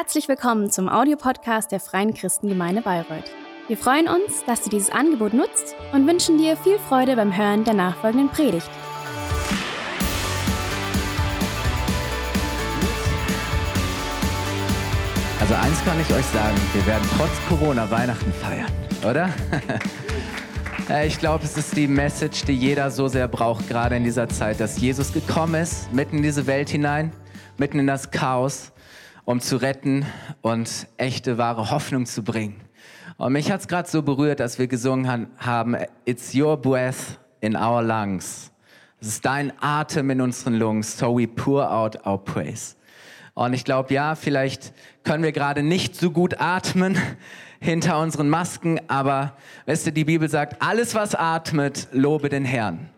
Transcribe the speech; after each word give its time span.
Herzlich 0.00 0.28
willkommen 0.28 0.70
zum 0.70 0.88
Audiopodcast 0.88 1.72
der 1.72 1.80
Freien 1.80 2.14
Christengemeinde 2.14 2.82
Bayreuth. 2.82 3.32
Wir 3.66 3.76
freuen 3.76 4.06
uns, 4.06 4.44
dass 4.46 4.62
du 4.62 4.70
dieses 4.70 4.90
Angebot 4.90 5.34
nutzt 5.34 5.74
und 5.92 6.06
wünschen 6.06 6.38
dir 6.38 6.56
viel 6.56 6.78
Freude 6.78 7.16
beim 7.16 7.36
Hören 7.36 7.64
der 7.64 7.74
nachfolgenden 7.74 8.28
Predigt. 8.28 8.70
Also 15.40 15.54
eins 15.54 15.84
kann 15.84 16.00
ich 16.00 16.14
euch 16.14 16.26
sagen, 16.26 16.56
wir 16.74 16.86
werden 16.86 17.08
trotz 17.16 17.32
Corona 17.48 17.90
Weihnachten 17.90 18.32
feiern, 18.34 18.70
oder? 19.04 19.30
Ich 21.06 21.18
glaube, 21.18 21.44
es 21.44 21.54
ist 21.58 21.76
die 21.76 21.86
Message, 21.86 22.46
die 22.46 22.54
jeder 22.54 22.90
so 22.90 23.08
sehr 23.08 23.28
braucht, 23.28 23.68
gerade 23.68 23.96
in 23.96 24.04
dieser 24.04 24.26
Zeit, 24.26 24.58
dass 24.58 24.80
Jesus 24.80 25.12
gekommen 25.12 25.56
ist, 25.56 25.92
mitten 25.92 26.16
in 26.16 26.22
diese 26.22 26.46
Welt 26.46 26.70
hinein, 26.70 27.12
mitten 27.58 27.78
in 27.78 27.86
das 27.86 28.10
Chaos, 28.10 28.72
um 29.28 29.42
zu 29.42 29.58
retten 29.58 30.06
und 30.40 30.86
echte, 30.96 31.36
wahre 31.36 31.70
Hoffnung 31.70 32.06
zu 32.06 32.22
bringen. 32.24 32.62
Und 33.18 33.34
mich 33.34 33.52
hat 33.52 33.60
es 33.60 33.68
gerade 33.68 33.86
so 33.86 34.00
berührt, 34.00 34.40
dass 34.40 34.58
wir 34.58 34.68
gesungen 34.68 35.28
haben, 35.36 35.76
It's 36.06 36.34
your 36.34 36.56
breath 36.56 37.18
in 37.42 37.54
our 37.54 37.82
lungs. 37.82 38.50
Es 39.02 39.08
ist 39.08 39.26
dein 39.26 39.52
Atem 39.60 40.08
in 40.08 40.22
unseren 40.22 40.54
Lungs, 40.54 40.96
so 40.96 41.14
we 41.18 41.28
pour 41.28 41.70
out 41.70 42.06
our 42.06 42.16
praise. 42.16 42.74
Und 43.34 43.52
ich 43.52 43.66
glaube, 43.66 43.92
ja, 43.92 44.14
vielleicht 44.14 44.72
können 45.04 45.22
wir 45.22 45.32
gerade 45.32 45.62
nicht 45.62 45.94
so 45.94 46.10
gut 46.10 46.40
atmen 46.40 46.96
hinter 47.60 48.00
unseren 48.00 48.30
Masken, 48.30 48.80
aber 48.88 49.36
weißt 49.66 49.88
du, 49.88 49.92
die 49.92 50.06
Bibel 50.06 50.30
sagt, 50.30 50.62
alles 50.62 50.94
was 50.94 51.14
atmet, 51.14 51.88
lobe 51.92 52.30
den 52.30 52.46
Herrn. 52.46 52.88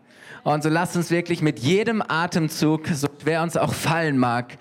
Und 0.43 0.63
so 0.63 0.69
lasst 0.69 0.95
uns 0.95 1.11
wirklich 1.11 1.41
mit 1.41 1.59
jedem 1.59 2.01
Atemzug, 2.01 2.87
so 2.87 3.09
wer 3.25 3.43
uns 3.43 3.57
auch 3.57 3.73
fallen 3.73 4.17
mag, 4.17 4.57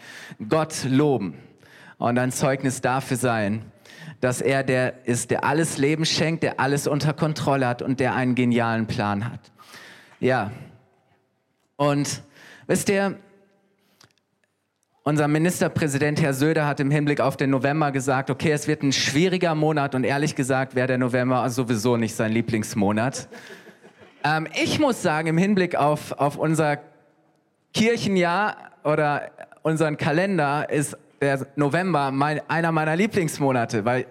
Gott 0.48 0.74
loben 0.88 1.34
und 2.00 2.18
ein 2.18 2.32
Zeugnis 2.32 2.80
dafür 2.80 3.18
sein, 3.18 3.62
dass 4.20 4.40
er 4.40 4.64
der 4.64 5.06
ist, 5.06 5.30
der 5.30 5.44
alles 5.44 5.78
Leben 5.78 6.04
schenkt, 6.04 6.42
der 6.42 6.58
alles 6.58 6.86
unter 6.86 7.12
Kontrolle 7.12 7.68
hat 7.68 7.82
und 7.82 8.00
der 8.00 8.14
einen 8.14 8.34
genialen 8.34 8.86
Plan 8.86 9.30
hat. 9.30 9.40
Ja. 10.18 10.50
Und 11.76 12.22
wisst 12.66 12.88
ihr, 12.88 13.16
unser 15.02 15.28
Ministerpräsident 15.28 16.20
Herr 16.22 16.32
Söder 16.32 16.66
hat 16.66 16.80
im 16.80 16.90
Hinblick 16.90 17.20
auf 17.20 17.36
den 17.36 17.50
November 17.50 17.92
gesagt, 17.92 18.30
okay, 18.30 18.52
es 18.52 18.66
wird 18.66 18.82
ein 18.82 18.92
schwieriger 18.92 19.54
Monat 19.54 19.94
und 19.94 20.04
ehrlich 20.04 20.34
gesagt 20.34 20.74
wäre 20.74 20.86
der 20.86 20.98
November 20.98 21.48
sowieso 21.50 21.96
nicht 21.96 22.14
sein 22.14 22.32
Lieblingsmonat. 22.32 23.28
Ähm, 24.24 24.46
ich 24.62 24.78
muss 24.78 25.02
sagen, 25.02 25.28
im 25.28 25.38
Hinblick 25.38 25.76
auf, 25.76 26.12
auf 26.12 26.36
unser 26.36 26.78
Kirchenjahr 27.74 28.56
oder 28.84 29.30
unseren 29.62 29.98
Kalender 29.98 30.70
ist 30.70 30.96
der 31.20 31.46
November 31.54 32.10
mein, 32.10 32.40
einer 32.48 32.72
meiner 32.72 32.96
Lieblingsmonate, 32.96 33.84
weil 33.84 34.06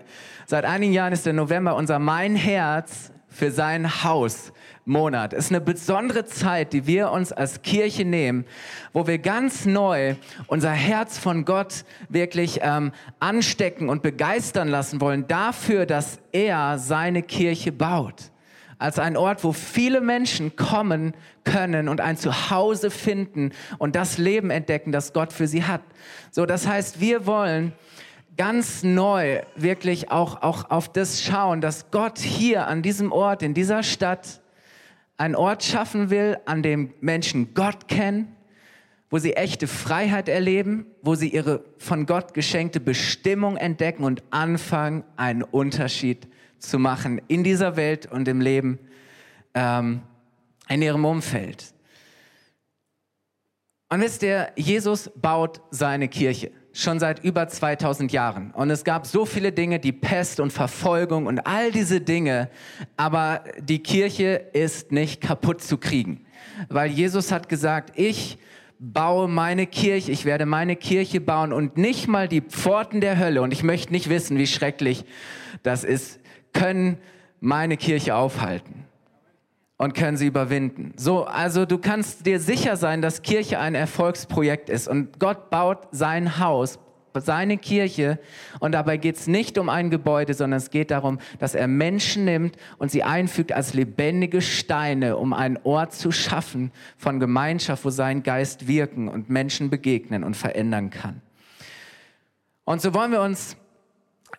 seit 0.46 0.64
einigen 0.66 0.94
Jahren 0.94 1.12
ist 1.12 1.26
der 1.26 1.34
November 1.34 1.76
unser 1.76 1.98
Mein 1.98 2.36
Herz 2.36 3.12
für 3.30 3.52
sein 3.52 4.04
Haus 4.04 4.54
Monat. 4.86 5.34
Es 5.34 5.46
ist 5.46 5.52
eine 5.52 5.62
besondere 5.62 6.26
Zeit, 6.26 6.72
die 6.74 6.86
wir 6.86 7.12
uns 7.12 7.32
als 7.32 7.62
Kirche 7.64 8.06
nehmen, 8.06 8.46
wo 8.94 9.08
wir 9.08 9.18
ganz 9.18 9.66
neu 9.66 10.16
unser 10.48 10.72
Herz 10.72 11.18
von 11.18 11.46
Gott 11.46 11.84
wirklich 12.10 12.60
ähm, 12.62 12.92
anstecken 13.20 13.90
und 13.90 14.04
begeistern 14.04 14.68
lassen 14.68 15.02
wollen 15.02 15.28
dafür, 15.28 15.86
dass 15.88 16.20
er 16.32 16.78
seine 16.78 17.24
Kirche 17.24 17.72
baut 17.72 18.32
als 18.80 18.98
ein 18.98 19.18
Ort, 19.18 19.44
wo 19.44 19.52
viele 19.52 20.02
Menschen 20.02 20.56
kommen 20.56 21.14
können 21.44 21.90
und 21.90 22.02
ein 22.02 22.18
Zuhause 22.18 22.90
finden 22.90 23.52
und 23.78 23.96
das 23.96 24.18
Leben 24.18 24.50
entdecken, 24.50 24.92
das 24.92 25.14
Gott 25.14 25.34
für 25.34 25.48
sie 25.48 25.66
hat. 25.66 25.82
So, 26.32 26.46
das 26.46 26.66
heißt, 26.66 27.02
wir 27.02 27.28
wollen 27.28 27.74
ganz 28.38 28.84
neu 28.84 29.42
wirklich 29.58 30.12
auch, 30.12 30.42
auch 30.42 30.72
auf 30.72 30.92
das 30.92 31.22
schauen, 31.22 31.60
dass 31.60 31.92
Gott 31.92 32.20
hier 32.20 32.68
an 32.68 32.82
diesem 32.82 33.12
Ort, 33.12 33.44
in 33.44 33.54
dieser 33.54 33.84
Stadt, 33.84 34.42
einen 35.18 35.36
Ort 35.36 35.64
schaffen 35.64 36.10
will, 36.10 36.38
an 36.46 36.64
dem 36.64 36.94
Menschen 37.02 37.54
Gott 37.54 37.90
kennen, 37.90 38.34
wo 39.10 39.18
sie 39.18 39.34
echte 39.34 39.68
Freiheit 39.68 40.30
erleben, 40.30 40.86
wo 41.02 41.16
sie 41.16 41.28
ihre 41.28 41.66
von 41.78 42.06
Gott 42.06 42.34
geschenkte 42.34 42.80
Bestimmung 42.80 43.58
entdecken 43.58 44.06
und 44.06 44.24
anfangen, 44.30 45.04
einen 45.18 45.44
Unterschied 45.44 46.29
zu 46.60 46.80
machen 46.80 47.22
in 47.28 47.44
dieser 47.44 47.76
Welt 47.76 48.06
und 48.06 48.28
im 48.28 48.42
Leben, 48.42 48.80
ähm, 49.54 50.02
in 50.68 50.82
ihrem 50.82 51.06
Umfeld. 51.06 51.74
Und 53.90 54.02
wisst 54.02 54.22
ihr, 54.22 54.52
Jesus 54.56 55.10
baut 55.16 55.62
seine 55.72 56.08
Kirche 56.08 56.52
schon 56.74 57.00
seit 57.00 57.24
über 57.24 57.48
2000 57.48 58.12
Jahren. 58.12 58.52
Und 58.52 58.70
es 58.70 58.84
gab 58.84 59.08
so 59.08 59.26
viele 59.26 59.52
Dinge, 59.52 59.80
die 59.80 59.92
Pest 59.92 60.40
und 60.40 60.54
Verfolgung 60.54 61.26
und 61.26 61.40
all 61.40 61.72
diese 61.72 62.00
Dinge. 62.00 62.50
Aber 62.98 63.44
die 63.60 63.80
Kirche 63.80 64.50
ist 64.54 64.92
nicht 64.92 65.22
kaputt 65.22 65.62
zu 65.62 65.78
kriegen. 65.78 66.26
Weil 66.70 66.92
Jesus 66.92 67.32
hat 67.32 67.50
gesagt, 67.50 67.94
ich 67.96 68.38
baue 68.80 69.28
meine 69.28 69.68
Kirche, 69.68 70.12
ich 70.12 70.26
werde 70.26 70.46
meine 70.46 70.76
Kirche 70.76 71.20
bauen 71.20 71.52
und 71.52 71.78
nicht 71.78 72.08
mal 72.08 72.28
die 72.28 72.42
Pforten 72.42 73.02
der 73.02 73.18
Hölle. 73.18 73.42
Und 73.42 73.52
ich 73.52 73.64
möchte 73.64 73.92
nicht 73.92 74.10
wissen, 74.10 74.38
wie 74.38 74.48
schrecklich 74.48 75.04
das 75.64 75.84
ist 75.84 76.20
können 76.54 76.98
meine 77.40 77.78
Kirche 77.78 78.16
aufhalten 78.16 78.86
und 79.78 79.94
können 79.94 80.18
sie 80.18 80.28
überwinden. 80.28 80.94
So, 80.98 81.24
also 81.26 81.66
du 81.66 81.78
kannst 81.78 82.26
dir 82.26 82.40
sicher 82.40 82.76
sein, 82.76 83.02
dass 83.02 83.22
Kirche 83.22 83.60
ein 83.60 83.76
Erfolgsprojekt 83.76 84.70
ist 84.70 84.88
und 84.88 85.20
Gott 85.20 85.50
baut 85.50 85.88
sein 85.92 86.40
Haus, 86.40 86.80
seine 87.16 87.58
Kirche 87.58 88.20
und 88.60 88.74
dabei 88.74 88.98
geht 88.98 89.16
es 89.16 89.28
nicht 89.28 89.58
um 89.58 89.68
ein 89.70 89.90
Gebäude, 89.90 90.34
sondern 90.34 90.58
es 90.58 90.70
geht 90.70 90.92
darum, 90.92 91.20
dass 91.40 91.56
er 91.56 91.68
Menschen 91.68 92.26
nimmt 92.26 92.56
und 92.78 92.92
sie 92.92 93.04
einfügt 93.04 93.52
als 93.52 93.74
lebendige 93.74 94.42
Steine, 94.42 95.18
um 95.18 95.34
einen 95.34 95.58
Ort 95.64 95.94
zu 95.94 96.12
schaffen 96.12 96.72
von 96.98 97.20
Gemeinschaft, 97.20 97.84
wo 97.84 97.90
sein 97.90 98.24
Geist 98.24 98.68
wirken 98.68 99.08
und 99.08 99.30
Menschen 99.30 99.70
begegnen 99.70 100.24
und 100.24 100.38
verändern 100.38 100.92
kann. 100.92 101.22
Und 102.64 102.82
so 102.82 102.94
wollen 102.94 103.12
wir 103.12 103.22
uns 103.22 103.58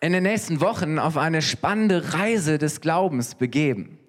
in 0.01 0.13
den 0.13 0.23
nächsten 0.23 0.61
Wochen 0.61 0.97
auf 0.97 1.15
eine 1.15 1.43
spannende 1.43 2.13
Reise 2.13 2.57
des 2.57 2.81
Glaubens 2.81 3.35
begeben. 3.35 3.99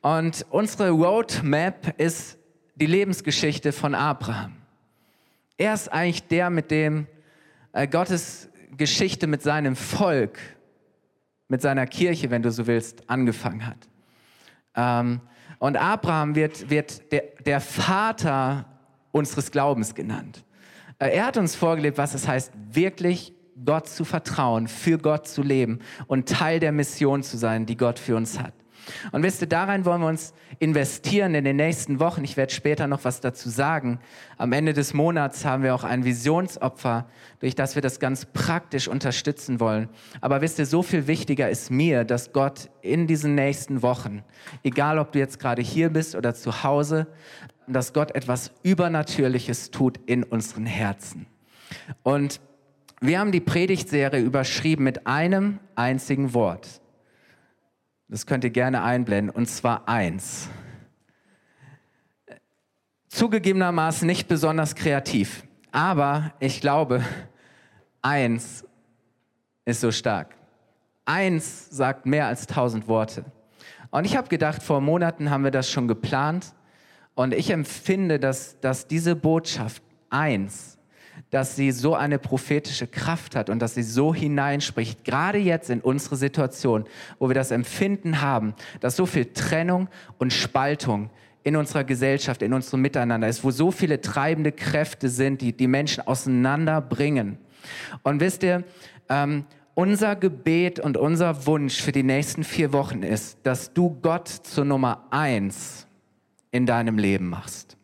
Und 0.00 0.46
unsere 0.50 0.90
Roadmap 0.90 2.00
ist 2.00 2.38
die 2.76 2.86
Lebensgeschichte 2.86 3.72
von 3.72 3.94
Abraham. 3.96 4.54
Er 5.58 5.74
ist 5.74 5.92
eigentlich 5.92 6.26
der, 6.28 6.50
mit 6.50 6.70
dem 6.70 7.08
äh, 7.72 7.88
Gottes 7.88 8.48
Geschichte 8.76 9.26
mit 9.26 9.42
seinem 9.42 9.76
Volk, 9.76 10.38
mit 11.48 11.62
seiner 11.62 11.86
Kirche, 11.86 12.30
wenn 12.30 12.42
du 12.42 12.50
so 12.50 12.66
willst, 12.66 13.08
angefangen 13.10 13.66
hat. 13.66 13.88
Ähm, 14.76 15.20
und 15.58 15.76
Abraham 15.76 16.34
wird, 16.36 16.70
wird 16.70 17.10
der, 17.10 17.22
der 17.44 17.60
Vater 17.60 18.66
unseres 19.10 19.50
Glaubens 19.50 19.94
genannt. 19.94 20.44
Äh, 20.98 21.16
er 21.16 21.26
hat 21.26 21.36
uns 21.36 21.56
vorgelebt, 21.56 21.98
was 21.98 22.14
es 22.14 22.28
heißt, 22.28 22.52
wirklich 22.70 23.32
Gott 23.64 23.88
zu 23.88 24.04
vertrauen, 24.04 24.68
für 24.68 24.98
Gott 24.98 25.28
zu 25.28 25.42
leben 25.42 25.80
und 26.06 26.28
Teil 26.28 26.60
der 26.60 26.72
Mission 26.72 27.22
zu 27.22 27.36
sein, 27.36 27.66
die 27.66 27.76
Gott 27.76 27.98
für 27.98 28.16
uns 28.16 28.38
hat. 28.40 28.54
Und 29.12 29.22
wisst 29.22 29.40
ihr, 29.40 29.48
darin 29.48 29.84
wollen 29.84 30.00
wir 30.00 30.08
uns 30.08 30.34
investieren 30.58 31.34
in 31.34 31.44
den 31.44 31.56
nächsten 31.56 32.00
Wochen. 32.00 32.24
Ich 32.24 32.36
werde 32.36 32.52
später 32.52 32.86
noch 32.86 33.04
was 33.04 33.20
dazu 33.20 33.48
sagen. 33.48 33.98
Am 34.36 34.52
Ende 34.52 34.72
des 34.72 34.94
Monats 34.94 35.44
haben 35.44 35.62
wir 35.62 35.74
auch 35.74 35.84
ein 35.84 36.04
Visionsopfer, 36.04 37.06
durch 37.40 37.54
das 37.54 37.74
wir 37.74 37.82
das 37.82 37.98
ganz 37.98 38.26
praktisch 38.26 38.88
unterstützen 38.88 39.60
wollen. 39.60 39.88
Aber 40.20 40.40
wisst 40.40 40.58
ihr, 40.58 40.66
so 40.66 40.82
viel 40.82 41.06
wichtiger 41.06 41.48
ist 41.48 41.70
mir, 41.70 42.04
dass 42.04 42.32
Gott 42.32 42.70
in 42.82 43.06
diesen 43.06 43.34
nächsten 43.34 43.82
Wochen, 43.82 44.22
egal 44.62 44.98
ob 44.98 45.12
du 45.12 45.18
jetzt 45.18 45.38
gerade 45.38 45.62
hier 45.62 45.90
bist 45.90 46.14
oder 46.14 46.34
zu 46.34 46.62
Hause, 46.62 47.06
dass 47.66 47.92
Gott 47.92 48.14
etwas 48.14 48.52
Übernatürliches 48.62 49.70
tut 49.70 49.98
in 50.06 50.22
unseren 50.22 50.66
Herzen. 50.66 51.26
Und 52.02 52.40
wir 53.06 53.18
haben 53.18 53.32
die 53.32 53.40
Predigtserie 53.40 54.20
überschrieben 54.20 54.84
mit 54.84 55.06
einem 55.06 55.58
einzigen 55.74 56.32
Wort. 56.34 56.80
Das 58.08 58.26
könnt 58.26 58.44
ihr 58.44 58.50
gerne 58.50 58.82
einblenden, 58.82 59.34
und 59.34 59.46
zwar 59.46 59.88
eins. 59.88 60.48
Zugegebenermaßen 63.08 64.06
nicht 64.06 64.28
besonders 64.28 64.74
kreativ, 64.74 65.44
aber 65.72 66.34
ich 66.40 66.60
glaube, 66.60 67.04
eins 68.02 68.64
ist 69.64 69.80
so 69.80 69.92
stark. 69.92 70.34
Eins 71.04 71.68
sagt 71.70 72.06
mehr 72.06 72.26
als 72.26 72.46
tausend 72.46 72.88
Worte. 72.88 73.24
Und 73.90 74.04
ich 74.04 74.16
habe 74.16 74.28
gedacht, 74.28 74.62
vor 74.62 74.80
Monaten 74.80 75.30
haben 75.30 75.44
wir 75.44 75.50
das 75.50 75.70
schon 75.70 75.88
geplant. 75.88 76.54
Und 77.14 77.34
ich 77.34 77.50
empfinde, 77.50 78.18
dass, 78.18 78.58
dass 78.60 78.88
diese 78.88 79.14
Botschaft 79.14 79.82
eins 80.10 80.78
dass 81.30 81.56
sie 81.56 81.70
so 81.72 81.94
eine 81.94 82.18
prophetische 82.18 82.86
Kraft 82.86 83.36
hat 83.36 83.50
und 83.50 83.60
dass 83.60 83.74
sie 83.74 83.82
so 83.82 84.14
hineinspricht, 84.14 85.04
gerade 85.04 85.38
jetzt 85.38 85.70
in 85.70 85.80
unsere 85.80 86.16
Situation, 86.16 86.84
wo 87.18 87.28
wir 87.28 87.34
das 87.34 87.50
Empfinden 87.50 88.20
haben, 88.20 88.54
dass 88.80 88.96
so 88.96 89.06
viel 89.06 89.26
Trennung 89.26 89.88
und 90.18 90.32
Spaltung 90.32 91.10
in 91.42 91.56
unserer 91.56 91.84
Gesellschaft, 91.84 92.42
in 92.42 92.52
unserem 92.52 92.80
Miteinander 92.80 93.28
ist, 93.28 93.44
wo 93.44 93.50
so 93.50 93.70
viele 93.70 94.00
treibende 94.00 94.52
Kräfte 94.52 95.08
sind, 95.08 95.40
die 95.42 95.52
die 95.52 95.66
Menschen 95.66 96.06
auseinanderbringen. 96.06 97.38
Und 98.02 98.20
wisst 98.20 98.42
ihr, 98.42 98.64
ähm, 99.08 99.44
unser 99.74 100.16
Gebet 100.16 100.80
und 100.80 100.96
unser 100.96 101.46
Wunsch 101.46 101.80
für 101.80 101.92
die 101.92 102.02
nächsten 102.02 102.44
vier 102.44 102.72
Wochen 102.72 103.02
ist, 103.02 103.38
dass 103.42 103.72
du 103.72 103.98
Gott 104.00 104.28
zur 104.28 104.64
Nummer 104.64 105.04
eins 105.10 105.86
in 106.50 106.64
deinem 106.64 106.96
Leben 106.96 107.28
machst. 107.28 107.76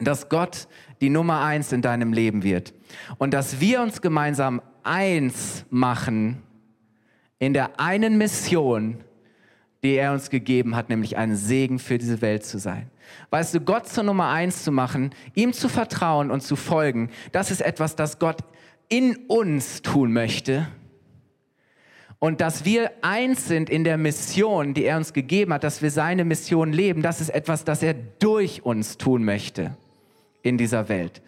Dass 0.00 0.28
Gott 0.28 0.66
die 1.00 1.10
Nummer 1.10 1.42
eins 1.42 1.72
in 1.72 1.82
deinem 1.82 2.12
Leben 2.12 2.42
wird. 2.42 2.74
Und 3.18 3.34
dass 3.34 3.60
wir 3.60 3.82
uns 3.82 4.00
gemeinsam 4.00 4.60
eins 4.82 5.64
machen 5.70 6.42
in 7.38 7.52
der 7.52 7.80
einen 7.80 8.16
Mission, 8.16 9.02
die 9.82 9.94
er 9.94 10.12
uns 10.12 10.30
gegeben 10.30 10.76
hat, 10.76 10.88
nämlich 10.88 11.16
ein 11.16 11.36
Segen 11.36 11.78
für 11.78 11.98
diese 11.98 12.22
Welt 12.22 12.44
zu 12.44 12.58
sein. 12.58 12.90
Weißt 13.30 13.54
du, 13.54 13.60
Gott 13.60 13.86
zur 13.86 14.04
Nummer 14.04 14.30
eins 14.30 14.64
zu 14.64 14.72
machen, 14.72 15.10
ihm 15.34 15.52
zu 15.52 15.68
vertrauen 15.68 16.30
und 16.30 16.42
zu 16.42 16.56
folgen, 16.56 17.10
das 17.32 17.50
ist 17.50 17.60
etwas, 17.60 17.96
das 17.96 18.18
Gott 18.18 18.38
in 18.88 19.16
uns 19.28 19.82
tun 19.82 20.12
möchte. 20.12 20.68
Und 22.18 22.40
dass 22.40 22.64
wir 22.64 22.90
eins 23.02 23.46
sind 23.46 23.68
in 23.68 23.84
der 23.84 23.98
Mission, 23.98 24.72
die 24.72 24.84
er 24.84 24.96
uns 24.96 25.12
gegeben 25.12 25.52
hat, 25.52 25.64
dass 25.64 25.82
wir 25.82 25.90
seine 25.90 26.24
Mission 26.24 26.72
leben, 26.72 27.02
das 27.02 27.20
ist 27.20 27.28
etwas, 27.28 27.64
das 27.64 27.82
er 27.82 27.92
durch 27.92 28.64
uns 28.64 28.96
tun 28.96 29.24
möchte 29.24 29.76
in 30.44 30.58
dieser 30.58 30.88
Welt. 30.88 31.22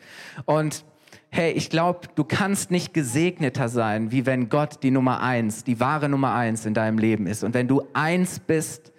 Und 0.45 0.85
hey, 1.31 1.53
ich 1.53 1.71
glaube, 1.71 2.09
du 2.15 2.23
kannst 2.23 2.71
nicht 2.71 2.95
gesegneter 2.95 3.69
sein, 3.69 4.13
wie 4.13 4.27
wenn 4.27 4.49
Gott 4.49 4.83
die 4.83 4.93
Nummer 4.93 5.21
eins, 5.21 5.65
die 5.65 5.81
wahre 5.81 6.09
Nummer 6.09 6.35
eins 6.35 6.65
in 6.67 6.75
deinem 6.75 6.99
Leben 6.99 7.27
ist. 7.27 7.43
Und 7.43 7.55
wenn 7.55 7.67
du 7.67 7.83
eins 7.95 8.39
bist 8.39 8.93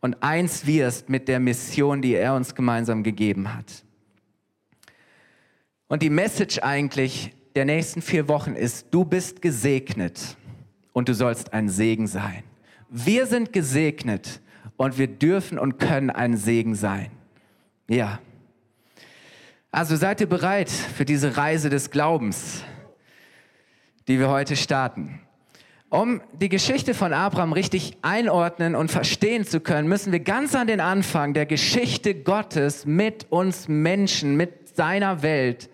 und 0.00 0.22
eins 0.22 0.66
wirst 0.66 1.10
mit 1.10 1.28
der 1.28 1.40
Mission, 1.40 2.00
die 2.00 2.14
er 2.14 2.34
uns 2.34 2.54
gemeinsam 2.54 3.02
gegeben 3.02 3.54
hat. 3.54 3.84
Und 5.88 6.02
die 6.02 6.10
Message 6.10 6.58
eigentlich 6.60 7.34
der 7.54 7.64
nächsten 7.64 8.02
vier 8.02 8.28
Wochen 8.28 8.54
ist, 8.54 8.86
du 8.90 9.04
bist 9.04 9.42
gesegnet 9.42 10.36
und 10.92 11.08
du 11.08 11.14
sollst 11.14 11.52
ein 11.52 11.68
Segen 11.68 12.06
sein. 12.06 12.42
Wir 12.88 13.26
sind 13.26 13.52
gesegnet 13.52 14.40
und 14.76 14.98
wir 14.98 15.08
dürfen 15.08 15.58
und 15.58 15.78
können 15.78 16.10
ein 16.10 16.36
Segen 16.36 16.74
sein. 16.74 17.10
Ja. 17.88 18.20
Also 19.76 19.94
seid 19.94 20.22
ihr 20.22 20.26
bereit 20.26 20.70
für 20.70 21.04
diese 21.04 21.36
Reise 21.36 21.68
des 21.68 21.90
Glaubens, 21.90 22.62
die 24.08 24.18
wir 24.18 24.30
heute 24.30 24.56
starten? 24.56 25.20
Um 25.90 26.22
die 26.32 26.48
Geschichte 26.48 26.94
von 26.94 27.12
Abraham 27.12 27.52
richtig 27.52 27.98
einordnen 28.00 28.74
und 28.74 28.90
verstehen 28.90 29.44
zu 29.44 29.60
können, 29.60 29.86
müssen 29.86 30.12
wir 30.12 30.20
ganz 30.20 30.54
an 30.54 30.66
den 30.66 30.80
Anfang 30.80 31.34
der 31.34 31.44
Geschichte 31.44 32.14
Gottes 32.14 32.86
mit 32.86 33.26
uns 33.28 33.68
Menschen, 33.68 34.38
mit 34.38 34.74
seiner 34.74 35.20
Welt 35.20 35.68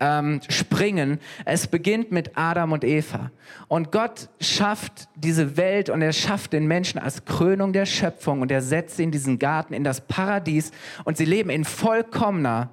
ähm, 0.00 0.42
springen. 0.50 1.18
Es 1.46 1.66
beginnt 1.66 2.12
mit 2.12 2.36
Adam 2.36 2.72
und 2.72 2.84
Eva. 2.84 3.30
Und 3.68 3.90
Gott 3.90 4.28
schafft 4.42 5.08
diese 5.14 5.56
Welt 5.56 5.88
und 5.88 6.02
er 6.02 6.12
schafft 6.12 6.52
den 6.52 6.66
Menschen 6.66 6.98
als 6.98 7.24
Krönung 7.24 7.72
der 7.72 7.86
Schöpfung 7.86 8.42
und 8.42 8.52
er 8.52 8.60
setzt 8.60 8.98
sie 8.98 9.04
in 9.04 9.12
diesen 9.12 9.38
Garten, 9.38 9.72
in 9.72 9.82
das 9.82 10.02
Paradies 10.02 10.72
und 11.04 11.16
sie 11.16 11.24
leben 11.24 11.48
in 11.48 11.64
vollkommener 11.64 12.68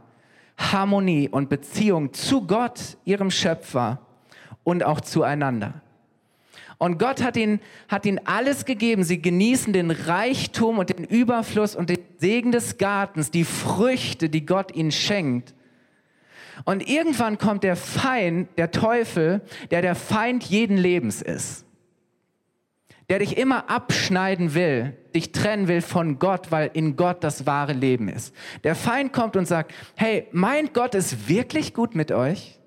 Harmonie 0.58 1.30
und 1.30 1.50
Beziehung 1.50 2.14
zu 2.14 2.46
Gott, 2.46 2.98
ihrem 3.06 3.32
Schöpfer 3.32 4.02
und 4.64 4.84
auch 4.84 5.02
zueinander. 5.02 5.82
Und 6.80 7.00
Gott 7.00 7.24
hat 7.24 7.38
ihnen, 7.38 7.60
hat 7.88 8.06
ihnen 8.06 8.20
alles 8.26 8.66
gegeben. 8.66 9.04
Sie 9.04 9.22
genießen 9.22 9.74
den 9.74 9.90
Reichtum 9.90 10.78
und 10.78 10.90
den 10.90 11.06
Überfluss 11.06 11.76
und 11.76 11.90
den 11.90 12.00
Segen 12.18 12.52
des 12.52 12.78
Gartens, 12.78 13.32
die 13.32 13.46
Früchte, 13.46 14.30
die 14.30 14.46
Gott 14.46 14.76
ihnen 14.76 14.92
schenkt. 14.92 15.56
Und 16.66 16.88
irgendwann 16.88 17.38
kommt 17.38 17.64
der 17.64 17.76
Feind, 17.76 18.50
der 18.58 18.72
Teufel, 18.72 19.42
der 19.72 19.82
der 19.82 19.96
Feind 19.96 20.44
jeden 20.44 20.78
Lebens 20.78 21.22
ist. 21.22 21.67
Der 23.10 23.20
dich 23.20 23.38
immer 23.38 23.70
abschneiden 23.70 24.54
will, 24.54 24.98
dich 25.16 25.32
trennen 25.32 25.68
will 25.68 25.82
von 25.82 26.20
Gott, 26.20 26.52
weil 26.52 26.70
in 26.74 26.98
Gott 26.98 27.24
das 27.24 27.46
wahre 27.46 27.74
Leben 27.74 28.10
ist. 28.10 28.36
Der 28.64 28.76
Feind 28.76 29.14
kommt 29.14 29.38
und 29.38 29.48
sagt, 29.48 29.74
hey, 29.96 30.28
meint 30.32 30.74
Gott 30.74 30.94
es 30.94 31.30
wirklich 31.30 31.74
gut 31.74 31.96
mit 31.96 32.12
euch? 32.12 32.60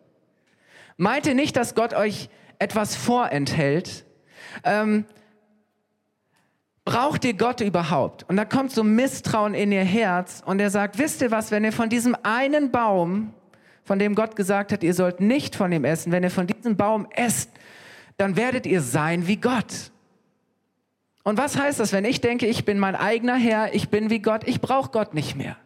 Meint 0.97 1.27
ihr 1.27 1.35
nicht, 1.35 1.57
dass 1.57 1.75
Gott 1.75 1.93
euch 1.93 2.31
etwas 2.59 2.97
vorenthält? 2.97 4.05
Ähm, 4.65 5.05
braucht 6.85 7.25
ihr 7.25 7.35
Gott 7.35 7.61
überhaupt? 7.61 8.25
Und 8.29 8.37
da 8.37 8.45
kommt 8.45 8.73
so 8.73 8.83
Misstrauen 8.83 9.55
in 9.55 9.73
ihr 9.73 9.85
Herz 9.85 10.43
und 10.45 10.61
er 10.61 10.71
sagt, 10.71 10.99
wisst 10.99 11.23
ihr 11.23 11.31
was, 11.31 11.51
wenn 11.51 11.65
ihr 11.65 11.73
von 11.73 11.89
diesem 11.89 12.17
einen 12.23 12.71
Baum 12.71 13.35
von 13.85 13.99
dem 13.99 14.15
Gott 14.15 14.37
gesagt 14.37 14.73
hat, 14.73 14.83
ihr 14.83 14.95
sollt 14.95 15.21
nicht 15.21 15.57
von 15.57 15.73
ihm 15.73 15.85
essen. 15.85 16.13
Wenn 16.13 16.23
ihr 16.23 16.31
von 16.31 16.47
diesem 16.47 16.77
Baum 16.77 17.07
esst, 17.11 17.51
dann 18.19 18.37
werdet 18.37 18.67
ihr 18.67 18.83
sein 18.83 19.27
wie 19.27 19.37
Gott. 19.37 19.90
Und 21.23 21.39
was 21.39 21.59
heißt 21.59 21.81
das, 21.81 21.93
wenn 21.93 22.05
ich 22.05 22.21
denke, 22.21 22.47
ich 22.47 22.65
bin 22.65 22.79
mein 22.79 22.97
eigener 22.97 23.37
Herr, 23.37 23.75
ich 23.75 23.89
bin 23.91 24.11
wie 24.11 24.21
Gott, 24.21 24.47
ich 24.47 24.61
brauche 24.61 24.91
Gott 24.91 25.15
nicht 25.15 25.37
mehr? 25.37 25.57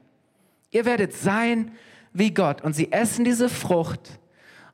Ihr 0.71 0.85
werdet 0.85 1.13
sein 1.13 1.73
wie 2.13 2.35
Gott. 2.35 2.63
Und 2.63 2.75
sie 2.75 2.91
essen 2.91 3.25
diese 3.25 3.49
Frucht. 3.49 4.19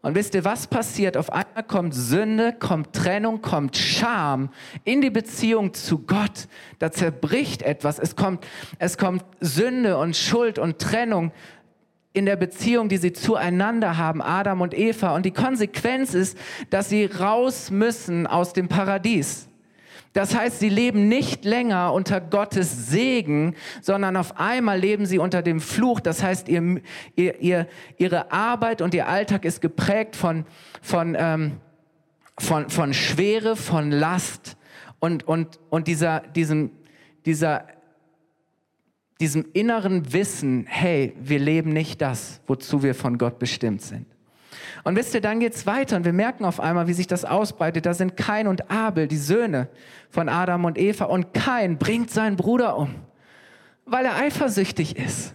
Und 0.02 0.14
wisst 0.14 0.34
ihr, 0.34 0.46
was 0.46 0.66
passiert? 0.66 1.18
Auf 1.18 1.30
einmal 1.30 1.62
kommt 1.62 1.94
Sünde, 1.94 2.54
kommt 2.54 2.94
Trennung, 2.94 3.42
kommt 3.42 3.76
Scham 3.76 4.48
in 4.84 5.02
die 5.02 5.10
Beziehung 5.10 5.74
zu 5.74 5.98
Gott. 5.98 6.48
Da 6.78 6.90
zerbricht 6.90 7.60
etwas. 7.60 7.98
Es 7.98 8.16
kommt, 8.16 8.46
es 8.78 8.96
kommt 8.96 9.24
Sünde 9.40 9.98
und 9.98 10.16
Schuld 10.16 10.58
und 10.58 10.78
Trennung 10.78 11.32
in 12.14 12.24
der 12.24 12.36
Beziehung, 12.36 12.88
die 12.88 12.96
sie 12.96 13.12
zueinander 13.12 13.98
haben, 13.98 14.22
Adam 14.22 14.62
und 14.62 14.76
Eva. 14.76 15.14
Und 15.14 15.26
die 15.26 15.32
Konsequenz 15.32 16.14
ist, 16.14 16.38
dass 16.70 16.88
sie 16.88 17.04
raus 17.04 17.70
müssen 17.70 18.26
aus 18.26 18.54
dem 18.54 18.68
Paradies. 18.68 19.50
Das 20.12 20.34
heißt, 20.34 20.58
sie 20.58 20.68
leben 20.68 21.08
nicht 21.08 21.44
länger 21.44 21.92
unter 21.92 22.20
Gottes 22.20 22.88
Segen, 22.88 23.54
sondern 23.80 24.16
auf 24.16 24.38
einmal 24.40 24.78
leben 24.78 25.06
sie 25.06 25.18
unter 25.18 25.40
dem 25.40 25.60
Fluch. 25.60 26.00
Das 26.00 26.22
heißt, 26.22 26.48
ihr, 26.48 26.80
ihr, 27.14 27.40
ihr, 27.40 27.68
ihre 27.96 28.32
Arbeit 28.32 28.82
und 28.82 28.92
ihr 28.92 29.06
Alltag 29.06 29.44
ist 29.44 29.60
geprägt 29.60 30.16
von, 30.16 30.44
von, 30.82 31.16
ähm, 31.18 31.60
von, 32.38 32.70
von 32.70 32.92
Schwere, 32.92 33.54
von 33.54 33.92
Last 33.92 34.56
und, 34.98 35.28
und, 35.28 35.60
und 35.70 35.86
dieser, 35.86 36.20
diesem, 36.20 36.72
dieser 37.24 37.66
diesem 39.20 39.44
inneren 39.52 40.14
Wissen, 40.14 40.64
hey, 40.66 41.14
wir 41.20 41.38
leben 41.38 41.72
nicht 41.72 42.00
das, 42.00 42.40
wozu 42.46 42.82
wir 42.82 42.94
von 42.94 43.18
Gott 43.18 43.38
bestimmt 43.38 43.82
sind. 43.82 44.06
Und 44.84 44.96
wisst 44.96 45.14
ihr, 45.14 45.20
dann 45.20 45.40
geht's 45.40 45.66
weiter 45.66 45.96
und 45.96 46.04
wir 46.04 46.12
merken 46.12 46.44
auf 46.44 46.60
einmal, 46.60 46.86
wie 46.86 46.92
sich 46.92 47.06
das 47.06 47.24
ausbreitet. 47.24 47.86
Da 47.86 47.94
sind 47.94 48.16
Kain 48.16 48.46
und 48.46 48.70
Abel, 48.70 49.08
die 49.08 49.16
Söhne 49.16 49.68
von 50.10 50.28
Adam 50.28 50.64
und 50.64 50.78
Eva. 50.78 51.06
Und 51.06 51.34
Kain 51.34 51.78
bringt 51.78 52.10
seinen 52.10 52.37
Bruder 52.37 52.76
um, 52.76 52.94
weil 53.84 54.04
er 54.04 54.16
eifersüchtig 54.16 54.96
ist. 54.96 55.34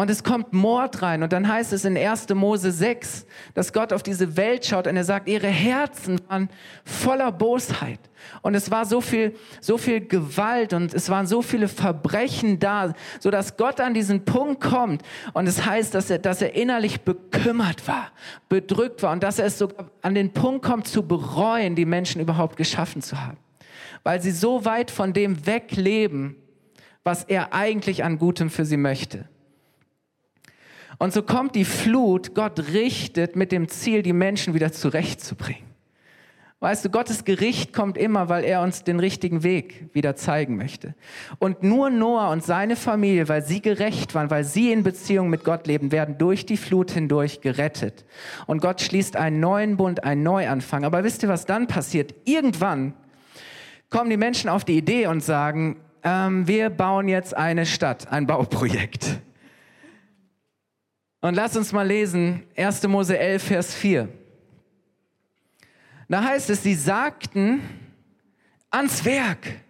Und 0.00 0.08
es 0.08 0.24
kommt 0.24 0.54
Mord 0.54 1.02
rein. 1.02 1.22
Und 1.22 1.30
dann 1.34 1.46
heißt 1.46 1.74
es 1.74 1.84
in 1.84 1.94
1. 1.94 2.30
Mose 2.30 2.72
6, 2.72 3.26
dass 3.52 3.70
Gott 3.70 3.92
auf 3.92 4.02
diese 4.02 4.34
Welt 4.38 4.64
schaut 4.64 4.86
und 4.86 4.96
er 4.96 5.04
sagt, 5.04 5.28
ihre 5.28 5.48
Herzen 5.48 6.18
waren 6.28 6.48
voller 6.86 7.30
Bosheit. 7.30 8.00
Und 8.40 8.54
es 8.54 8.70
war 8.70 8.86
so 8.86 9.02
viel, 9.02 9.34
so 9.60 9.76
viel 9.76 10.00
Gewalt 10.00 10.72
und 10.72 10.94
es 10.94 11.10
waren 11.10 11.26
so 11.26 11.42
viele 11.42 11.68
Verbrechen 11.68 12.58
da, 12.58 12.94
so 13.18 13.30
dass 13.30 13.58
Gott 13.58 13.78
an 13.78 13.92
diesen 13.92 14.24
Punkt 14.24 14.62
kommt. 14.62 15.02
Und 15.34 15.46
es 15.46 15.66
heißt, 15.66 15.94
dass 15.94 16.08
er, 16.08 16.18
dass 16.18 16.40
er 16.40 16.54
innerlich 16.54 17.02
bekümmert 17.02 17.86
war, 17.86 18.10
bedrückt 18.48 19.02
war 19.02 19.12
und 19.12 19.22
dass 19.22 19.38
er 19.38 19.44
es 19.44 19.58
sogar 19.58 19.90
an 20.00 20.14
den 20.14 20.32
Punkt 20.32 20.64
kommt 20.64 20.88
zu 20.88 21.06
bereuen, 21.06 21.74
die 21.74 21.84
Menschen 21.84 22.22
überhaupt 22.22 22.56
geschaffen 22.56 23.02
zu 23.02 23.20
haben. 23.22 23.36
Weil 24.02 24.22
sie 24.22 24.30
so 24.30 24.64
weit 24.64 24.90
von 24.90 25.12
dem 25.12 25.44
wegleben, 25.44 26.36
was 27.04 27.24
er 27.24 27.52
eigentlich 27.52 28.02
an 28.02 28.18
Gutem 28.18 28.48
für 28.48 28.64
sie 28.64 28.78
möchte. 28.78 29.28
Und 31.00 31.14
so 31.14 31.22
kommt 31.22 31.54
die 31.54 31.64
Flut, 31.64 32.34
Gott 32.34 32.58
richtet 32.74 33.34
mit 33.34 33.52
dem 33.52 33.68
Ziel, 33.68 34.02
die 34.02 34.12
Menschen 34.12 34.52
wieder 34.52 34.70
zurechtzubringen. 34.70 35.64
Weißt 36.60 36.84
du, 36.84 36.90
Gottes 36.90 37.24
Gericht 37.24 37.72
kommt 37.72 37.96
immer, 37.96 38.28
weil 38.28 38.44
er 38.44 38.60
uns 38.60 38.84
den 38.84 39.00
richtigen 39.00 39.42
Weg 39.42 39.88
wieder 39.94 40.14
zeigen 40.14 40.58
möchte. 40.58 40.94
Und 41.38 41.62
nur 41.62 41.88
Noah 41.88 42.28
und 42.28 42.44
seine 42.44 42.76
Familie, 42.76 43.30
weil 43.30 43.42
sie 43.42 43.62
gerecht 43.62 44.14
waren, 44.14 44.28
weil 44.28 44.44
sie 44.44 44.72
in 44.72 44.82
Beziehung 44.82 45.30
mit 45.30 45.42
Gott 45.42 45.66
leben, 45.66 45.90
werden 45.90 46.18
durch 46.18 46.44
die 46.44 46.58
Flut 46.58 46.90
hindurch 46.90 47.40
gerettet. 47.40 48.04
Und 48.46 48.60
Gott 48.60 48.82
schließt 48.82 49.16
einen 49.16 49.40
neuen 49.40 49.78
Bund, 49.78 50.04
einen 50.04 50.22
Neuanfang. 50.22 50.84
Aber 50.84 51.02
wisst 51.02 51.22
ihr, 51.22 51.30
was 51.30 51.46
dann 51.46 51.66
passiert? 51.66 52.14
Irgendwann 52.26 52.92
kommen 53.88 54.10
die 54.10 54.18
Menschen 54.18 54.50
auf 54.50 54.66
die 54.66 54.76
Idee 54.76 55.06
und 55.06 55.24
sagen, 55.24 55.78
ähm, 56.02 56.46
wir 56.46 56.68
bauen 56.68 57.08
jetzt 57.08 57.34
eine 57.34 57.64
Stadt, 57.64 58.12
ein 58.12 58.26
Bauprojekt. 58.26 59.22
Und 61.20 61.34
lass 61.34 61.56
uns 61.56 61.72
mal 61.72 61.86
lesen, 61.86 62.44
1. 62.56 62.86
Mose 62.88 63.18
11, 63.18 63.42
Vers 63.42 63.74
4. 63.74 64.08
Da 66.08 66.24
heißt 66.24 66.50
es, 66.50 66.62
sie 66.62 66.74
sagten 66.74 67.60
ans 68.70 69.04
Werk, 69.04 69.60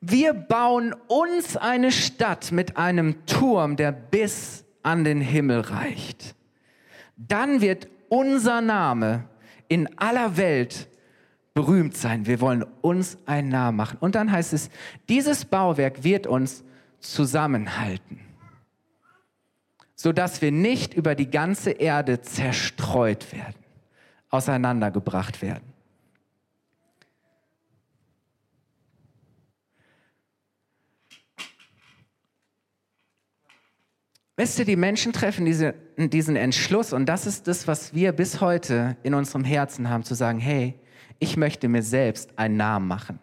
wir 0.00 0.32
bauen 0.32 0.94
uns 1.08 1.56
eine 1.56 1.92
Stadt 1.92 2.52
mit 2.52 2.76
einem 2.76 3.26
Turm, 3.26 3.76
der 3.76 3.92
bis 3.92 4.64
an 4.82 5.04
den 5.04 5.20
Himmel 5.20 5.60
reicht. 5.60 6.34
dann 7.16 7.60
wird 7.60 7.86
unser 8.08 8.60
Name 8.60 9.24
in 9.68 9.98
aller 9.98 10.36
Welt 10.36 10.88
berühmt 11.54 11.96
sein. 11.96 12.26
Wir 12.26 12.40
wollen 12.40 12.64
uns 12.80 13.18
einen 13.26 13.50
Namen 13.50 13.76
machen. 13.76 13.98
Und 14.00 14.14
dann 14.14 14.32
heißt 14.32 14.52
es, 14.52 14.70
dieses 15.08 15.44
Bauwerk 15.44 16.02
wird 16.02 16.26
uns 16.26 16.64
zusammenhalten, 16.98 18.20
sodass 20.02 20.40
wir 20.40 20.50
nicht 20.50 20.94
über 20.94 21.14
die 21.14 21.30
ganze 21.30 21.72
Erde 21.72 22.22
zerstreut 22.22 23.34
werden, 23.34 23.62
auseinandergebracht 24.30 25.42
werden. 25.42 25.74
Wisst 34.38 34.58
ihr, 34.58 34.64
die 34.64 34.76
Menschen 34.76 35.12
treffen 35.12 35.44
diese, 35.44 35.74
diesen 35.98 36.34
Entschluss 36.34 36.94
und 36.94 37.04
das 37.04 37.26
ist 37.26 37.46
das, 37.46 37.68
was 37.68 37.92
wir 37.92 38.12
bis 38.12 38.40
heute 38.40 38.96
in 39.02 39.12
unserem 39.12 39.44
Herzen 39.44 39.90
haben, 39.90 40.02
zu 40.02 40.14
sagen, 40.14 40.38
hey, 40.38 40.76
ich 41.18 41.36
möchte 41.36 41.68
mir 41.68 41.82
selbst 41.82 42.38
einen 42.38 42.56
Namen 42.56 42.88
machen. 42.88 43.18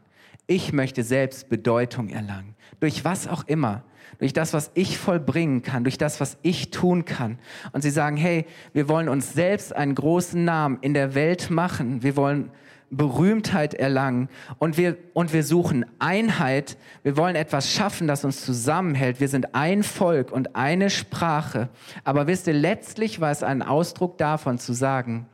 Ich 0.45 0.71
möchte 0.73 1.01
selbst 1.01 1.49
Bedeutung 1.49 2.09
erlangen. 2.09 2.55
Durch 2.79 3.03
was 3.03 3.27
auch 3.27 3.47
immer. 3.47 3.83
Durch 4.19 4.33
das, 4.33 4.53
was 4.53 4.71
ich 4.73 4.97
vollbringen 4.97 5.61
kann. 5.61 5.83
Durch 5.83 5.97
das, 5.97 6.19
was 6.19 6.37
ich 6.41 6.71
tun 6.71 7.05
kann. 7.05 7.37
Und 7.71 7.81
sie 7.81 7.89
sagen, 7.89 8.17
hey, 8.17 8.45
wir 8.73 8.87
wollen 8.89 9.09
uns 9.09 9.33
selbst 9.33 9.75
einen 9.75 9.95
großen 9.95 10.43
Namen 10.43 10.79
in 10.81 10.93
der 10.93 11.15
Welt 11.15 11.49
machen. 11.49 12.03
Wir 12.03 12.15
wollen 12.15 12.51
Berühmtheit 12.89 13.73
erlangen 13.73 14.29
und 14.59 14.77
wir, 14.77 14.97
und 15.13 15.33
wir 15.33 15.43
suchen 15.43 15.85
Einheit. 15.99 16.77
Wir 17.03 17.17
wollen 17.17 17.35
etwas 17.35 17.71
schaffen, 17.71 18.07
das 18.07 18.23
uns 18.23 18.45
zusammenhält. 18.45 19.19
Wir 19.19 19.27
sind 19.27 19.55
ein 19.55 19.83
Volk 19.83 20.31
und 20.31 20.55
eine 20.55 20.89
Sprache. 20.89 21.69
Aber 22.05 22.27
wisst 22.27 22.47
ihr, 22.47 22.53
letztlich 22.53 23.19
war 23.19 23.31
es 23.31 23.43
ein 23.43 23.61
Ausdruck 23.61 24.17
davon 24.17 24.57
zu 24.57 24.73
sagen, 24.73 25.27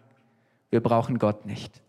wir 0.72 0.82
brauchen 0.82 1.20
Gott 1.20 1.46
nicht. 1.46 1.83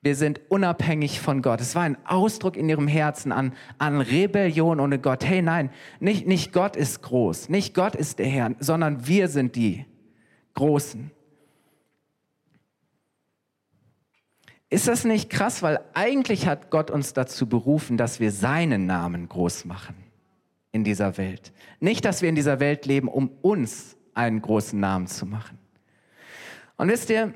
Wir 0.00 0.14
sind 0.14 0.40
unabhängig 0.48 1.20
von 1.20 1.42
Gott. 1.42 1.60
Es 1.60 1.74
war 1.74 1.82
ein 1.82 1.98
Ausdruck 2.06 2.56
in 2.56 2.68
ihrem 2.68 2.86
Herzen 2.86 3.32
an, 3.32 3.52
an 3.78 4.00
Rebellion 4.00 4.78
ohne 4.78 4.98
Gott. 5.00 5.24
Hey, 5.24 5.42
nein, 5.42 5.70
nicht, 5.98 6.26
nicht 6.26 6.52
Gott 6.52 6.76
ist 6.76 7.02
groß, 7.02 7.48
nicht 7.48 7.74
Gott 7.74 7.96
ist 7.96 8.20
der 8.20 8.26
Herr, 8.26 8.54
sondern 8.60 9.06
wir 9.08 9.28
sind 9.28 9.56
die 9.56 9.86
Großen. 10.54 11.10
Ist 14.70 14.86
das 14.86 15.04
nicht 15.04 15.30
krass? 15.30 15.62
Weil 15.62 15.80
eigentlich 15.94 16.46
hat 16.46 16.70
Gott 16.70 16.90
uns 16.90 17.12
dazu 17.12 17.48
berufen, 17.48 17.96
dass 17.96 18.20
wir 18.20 18.30
seinen 18.30 18.86
Namen 18.86 19.28
groß 19.28 19.64
machen 19.64 19.96
in 20.72 20.84
dieser 20.84 21.16
Welt. 21.16 21.52
Nicht, 21.80 22.04
dass 22.04 22.22
wir 22.22 22.28
in 22.28 22.34
dieser 22.34 22.60
Welt 22.60 22.86
leben, 22.86 23.08
um 23.08 23.30
uns 23.40 23.96
einen 24.14 24.42
großen 24.42 24.78
Namen 24.78 25.06
zu 25.06 25.26
machen. 25.26 25.58
Und 26.76 26.88
wisst 26.88 27.10
ihr, 27.10 27.34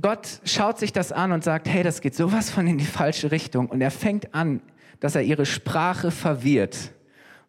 Gott 0.00 0.40
schaut 0.44 0.78
sich 0.78 0.92
das 0.92 1.12
an 1.12 1.30
und 1.32 1.44
sagt, 1.44 1.68
hey, 1.68 1.82
das 1.82 2.00
geht 2.00 2.14
sowas 2.14 2.50
von 2.50 2.66
in 2.66 2.78
die 2.78 2.84
falsche 2.84 3.30
Richtung. 3.30 3.68
Und 3.68 3.80
er 3.80 3.92
fängt 3.92 4.34
an, 4.34 4.60
dass 5.00 5.14
er 5.14 5.22
ihre 5.22 5.46
Sprache 5.46 6.10
verwirrt. 6.10 6.92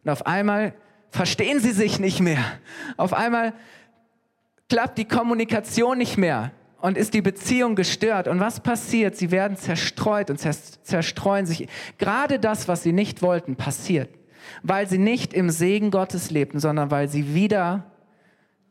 Und 0.04 0.12
auf 0.12 0.28
einmal 0.28 0.74
verstehen 1.10 1.60
sie 1.60 1.72
sich 1.72 2.00
nicht 2.00 2.20
mehr. 2.20 2.44
Auf 2.98 3.14
einmal 3.14 3.54
klappt 4.70 4.98
die 5.00 5.06
Kommunikation 5.06 5.98
nicht 5.98 6.18
mehr 6.18 6.52
und 6.82 6.98
ist 6.98 7.16
die 7.16 7.22
Beziehung 7.22 7.76
gestört. 7.76 8.28
Und 8.28 8.40
was 8.40 8.60
passiert? 8.60 9.16
Sie 9.16 9.32
werden 9.32 9.58
zerstreut 9.58 10.30
und 10.30 10.38
zerstreuen 10.38 11.48
sich. 11.48 11.68
Gerade 11.98 12.38
das, 12.38 12.68
was 12.68 12.84
sie 12.84 12.94
nicht 12.94 13.24
wollten, 13.24 13.56
passiert, 13.56 14.10
weil 14.62 14.88
sie 14.88 15.00
nicht 15.00 15.34
im 15.34 15.50
Segen 15.50 15.90
Gottes 15.90 16.30
lebten, 16.30 16.60
sondern 16.60 16.92
weil 16.92 17.08
sie 17.08 17.34
wieder 17.34 17.86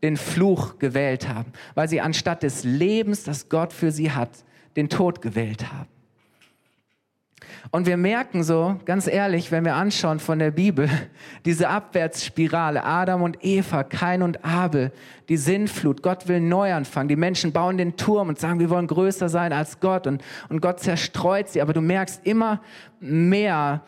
den 0.05 0.19
Fluch 0.19 0.79
gewählt 0.79 1.29
haben, 1.29 1.53
weil 1.75 1.89
sie 1.89 2.03
anstatt 2.03 2.43
des 2.43 2.63
Lebens, 2.63 3.25
das 3.25 3.49
Gott 3.49 3.73
für 3.73 3.91
sie 3.91 4.13
hat, 4.13 4.45
den 4.77 4.91
Tod 4.91 5.23
gewählt 5.23 5.73
haben. 5.73 5.89
Und 7.71 7.87
wir 7.87 7.97
merken 7.97 8.43
so, 8.43 8.79
ganz 8.85 9.07
ehrlich, 9.07 9.51
wenn 9.51 9.65
wir 9.65 9.75
anschauen 9.75 10.21
von 10.21 10.39
der 10.39 10.51
Bibel, 10.51 10.91
diese 11.47 11.71
Abwärtsspirale, 11.71 12.85
Adam 12.85 13.23
und 13.23 13.39
Eva, 13.43 13.83
Kain 13.83 14.21
und 14.21 14.45
Abel, 14.45 14.93
die 15.31 15.39
Sinnflut, 15.39 16.03
Gott 16.03 16.29
will 16.29 16.41
Neuanfang. 16.41 17.09
Die 17.09 17.17
Menschen 17.17 17.53
bauen 17.53 17.79
den 17.79 17.97
Turm 17.97 18.29
und 18.29 18.39
sagen, 18.39 18.61
wir 18.61 18.69
wollen 18.69 18.87
größer 18.87 19.31
sein 19.31 19.55
als 19.55 19.81
Gott 19.81 20.07
und, 20.07 20.23
und 20.51 20.61
Gott 20.61 20.81
zerstreut 20.81 21.49
sie. 21.49 21.63
Aber 21.63 21.73
du 21.73 21.81
merkst 21.81 22.27
immer 22.27 22.61
mehr, 23.01 23.83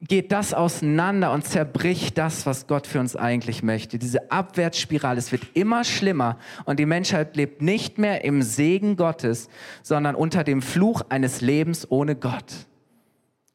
geht 0.00 0.32
das 0.32 0.54
auseinander 0.54 1.32
und 1.32 1.44
zerbricht 1.44 2.16
das, 2.16 2.46
was 2.46 2.66
Gott 2.66 2.86
für 2.86 3.00
uns 3.00 3.16
eigentlich 3.16 3.62
möchte. 3.62 3.98
Diese 3.98 4.30
Abwärtsspirale, 4.30 5.18
es 5.18 5.30
wird 5.30 5.42
immer 5.52 5.84
schlimmer 5.84 6.38
und 6.64 6.80
die 6.80 6.86
Menschheit 6.86 7.36
lebt 7.36 7.60
nicht 7.60 7.98
mehr 7.98 8.24
im 8.24 8.42
Segen 8.42 8.96
Gottes, 8.96 9.48
sondern 9.82 10.14
unter 10.14 10.42
dem 10.42 10.62
Fluch 10.62 11.02
eines 11.10 11.42
Lebens 11.42 11.90
ohne 11.90 12.16
Gott. 12.16 12.66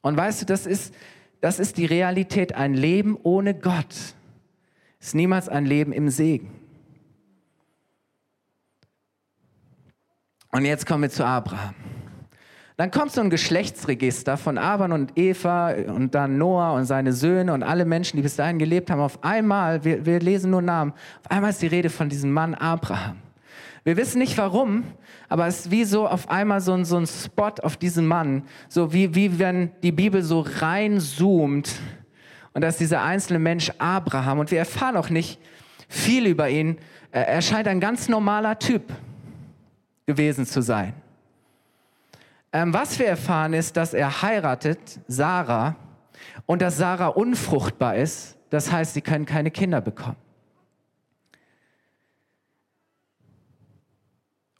Und 0.02 0.16
weißt 0.16 0.42
du, 0.42 0.46
das 0.46 0.66
ist, 0.66 0.94
das 1.40 1.58
ist 1.58 1.78
die 1.78 1.86
Realität. 1.86 2.54
Ein 2.54 2.74
Leben 2.74 3.18
ohne 3.20 3.52
Gott 3.52 3.94
ist 5.00 5.14
niemals 5.16 5.48
ein 5.48 5.66
Leben 5.66 5.92
im 5.92 6.10
Segen. 6.10 6.52
Und 10.52 10.64
jetzt 10.64 10.86
kommen 10.86 11.02
wir 11.02 11.10
zu 11.10 11.24
Abraham. 11.26 11.74
Dann 12.76 12.90
kommt 12.90 13.12
so 13.12 13.22
ein 13.22 13.30
Geschlechtsregister 13.30 14.36
von 14.36 14.58
Adam 14.58 14.92
und 14.92 15.18
Eva 15.18 15.70
und 15.70 16.14
dann 16.14 16.36
Noah 16.36 16.74
und 16.74 16.84
seine 16.84 17.14
Söhne 17.14 17.54
und 17.54 17.62
alle 17.62 17.86
Menschen, 17.86 18.18
die 18.18 18.22
bis 18.22 18.36
dahin 18.36 18.58
gelebt 18.58 18.90
haben. 18.90 19.00
Auf 19.00 19.24
einmal, 19.24 19.82
wir, 19.82 20.04
wir 20.04 20.20
lesen 20.20 20.50
nur 20.50 20.60
Namen, 20.60 20.92
auf 20.92 21.30
einmal 21.30 21.50
ist 21.50 21.62
die 21.62 21.68
Rede 21.68 21.88
von 21.88 22.10
diesem 22.10 22.32
Mann 22.32 22.54
Abraham. 22.54 23.16
Wir 23.84 23.96
wissen 23.96 24.18
nicht 24.18 24.36
warum, 24.36 24.84
aber 25.28 25.46
es 25.46 25.60
ist 25.60 25.70
wie 25.70 25.84
so 25.84 26.06
auf 26.06 26.28
einmal 26.28 26.60
so 26.60 26.74
ein, 26.74 26.84
so 26.84 26.96
ein 26.96 27.06
Spot 27.06 27.52
auf 27.62 27.76
diesen 27.76 28.06
Mann, 28.06 28.42
so 28.68 28.92
wie, 28.92 29.14
wie 29.14 29.38
wenn 29.38 29.70
die 29.82 29.92
Bibel 29.92 30.22
so 30.22 30.40
reinzoomt 30.40 31.72
und 32.56 32.62
da 32.62 32.68
ist 32.68 32.80
dieser 32.80 33.02
einzelne 33.02 33.38
Mensch 33.38 33.70
Abraham 33.76 34.38
und 34.38 34.50
wir 34.50 34.58
erfahren 34.58 34.96
auch 34.96 35.10
nicht 35.10 35.38
viel 35.88 36.26
über 36.26 36.48
ihn. 36.48 36.78
Er 37.10 37.42
scheint 37.42 37.68
ein 37.68 37.80
ganz 37.80 38.08
normaler 38.08 38.58
Typ 38.58 38.94
gewesen 40.06 40.46
zu 40.46 40.62
sein. 40.62 40.94
Ähm, 42.56 42.72
was 42.72 42.98
wir 42.98 43.06
erfahren 43.06 43.52
ist, 43.52 43.76
dass 43.76 43.92
er 43.92 44.22
heiratet, 44.22 44.78
Sarah, 45.08 45.76
und 46.46 46.62
dass 46.62 46.78
Sarah 46.78 47.08
unfruchtbar 47.08 47.96
ist. 47.96 48.38
Das 48.48 48.72
heißt, 48.72 48.94
sie 48.94 49.02
können 49.02 49.26
keine 49.26 49.50
Kinder 49.50 49.82
bekommen. 49.82 50.16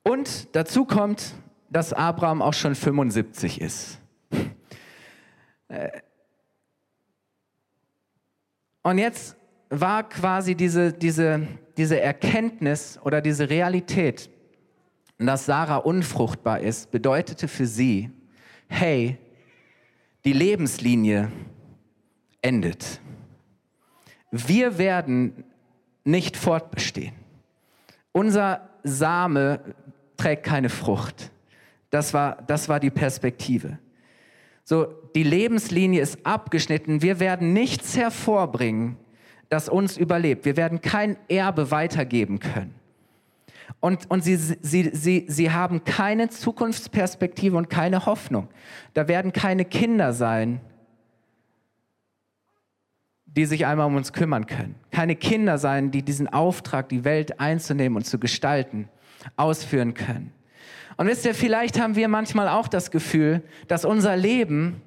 Und 0.02 0.54
dazu 0.54 0.84
kommt, 0.84 1.32
dass 1.70 1.94
Abraham 1.94 2.42
auch 2.42 2.52
schon 2.52 2.74
75 2.74 3.62
ist. 3.62 3.98
Äh, 5.68 5.88
und 8.82 8.98
jetzt 8.98 9.36
war 9.70 10.06
quasi 10.06 10.54
diese, 10.54 10.92
diese, 10.92 11.48
diese 11.78 11.98
Erkenntnis 11.98 13.00
oder 13.02 13.22
diese 13.22 13.48
Realität, 13.48 14.28
dass 15.18 15.46
Sarah 15.46 15.78
unfruchtbar 15.78 16.60
ist, 16.60 16.90
bedeutete 16.90 17.48
für 17.48 17.66
sie, 17.66 18.10
hey, 18.68 19.16
die 20.24 20.32
Lebenslinie 20.32 21.30
endet. 22.42 23.00
Wir 24.30 24.76
werden 24.78 25.44
nicht 26.04 26.36
fortbestehen. 26.36 27.14
Unser 28.12 28.68
Same 28.82 29.60
trägt 30.16 30.44
keine 30.44 30.68
Frucht. 30.68 31.30
Das 31.90 32.12
war, 32.12 32.42
das 32.46 32.68
war 32.68 32.80
die 32.80 32.90
Perspektive. 32.90 33.78
So, 34.64 34.86
die 35.14 35.22
Lebenslinie 35.22 36.00
ist 36.00 36.26
abgeschnitten. 36.26 37.02
Wir 37.02 37.20
werden 37.20 37.52
nichts 37.52 37.96
hervorbringen, 37.96 38.96
das 39.48 39.68
uns 39.68 39.96
überlebt. 39.96 40.44
Wir 40.44 40.56
werden 40.56 40.80
kein 40.80 41.16
Erbe 41.28 41.70
weitergeben 41.70 42.40
können. 42.40 42.74
Und, 43.80 44.10
und 44.10 44.22
sie, 44.22 44.36
sie, 44.36 44.90
sie, 44.92 45.26
sie 45.28 45.50
haben 45.50 45.84
keine 45.84 46.28
Zukunftsperspektive 46.28 47.56
und 47.56 47.68
keine 47.68 48.06
Hoffnung. 48.06 48.48
Da 48.94 49.08
werden 49.08 49.32
keine 49.32 49.64
Kinder 49.64 50.12
sein, 50.12 50.60
die 53.26 53.44
sich 53.44 53.66
einmal 53.66 53.86
um 53.86 53.96
uns 53.96 54.12
kümmern 54.12 54.46
können. 54.46 54.76
Keine 54.90 55.14
Kinder 55.14 55.58
sein, 55.58 55.90
die 55.90 56.02
diesen 56.02 56.26
Auftrag, 56.28 56.88
die 56.88 57.04
Welt 57.04 57.38
einzunehmen 57.38 57.96
und 57.96 58.04
zu 58.04 58.18
gestalten, 58.18 58.88
ausführen 59.36 59.94
können. 59.94 60.32
Und 60.96 61.06
wisst 61.06 61.26
ihr, 61.26 61.34
vielleicht 61.34 61.78
haben 61.78 61.96
wir 61.96 62.08
manchmal 62.08 62.48
auch 62.48 62.68
das 62.68 62.90
Gefühl, 62.90 63.42
dass 63.68 63.84
unser 63.84 64.16
Leben 64.16 64.80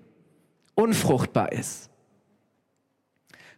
unfruchtbar 0.73 1.51
ist. 1.51 1.91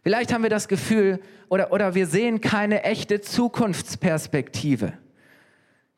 Vielleicht 0.02 0.32
haben 0.32 0.42
wir 0.42 0.50
das 0.50 0.68
Gefühl 0.68 1.20
oder, 1.48 1.72
oder 1.72 1.94
wir 1.94 2.06
sehen 2.06 2.40
keine 2.40 2.82
echte 2.82 3.20
Zukunftsperspektive. 3.20 4.92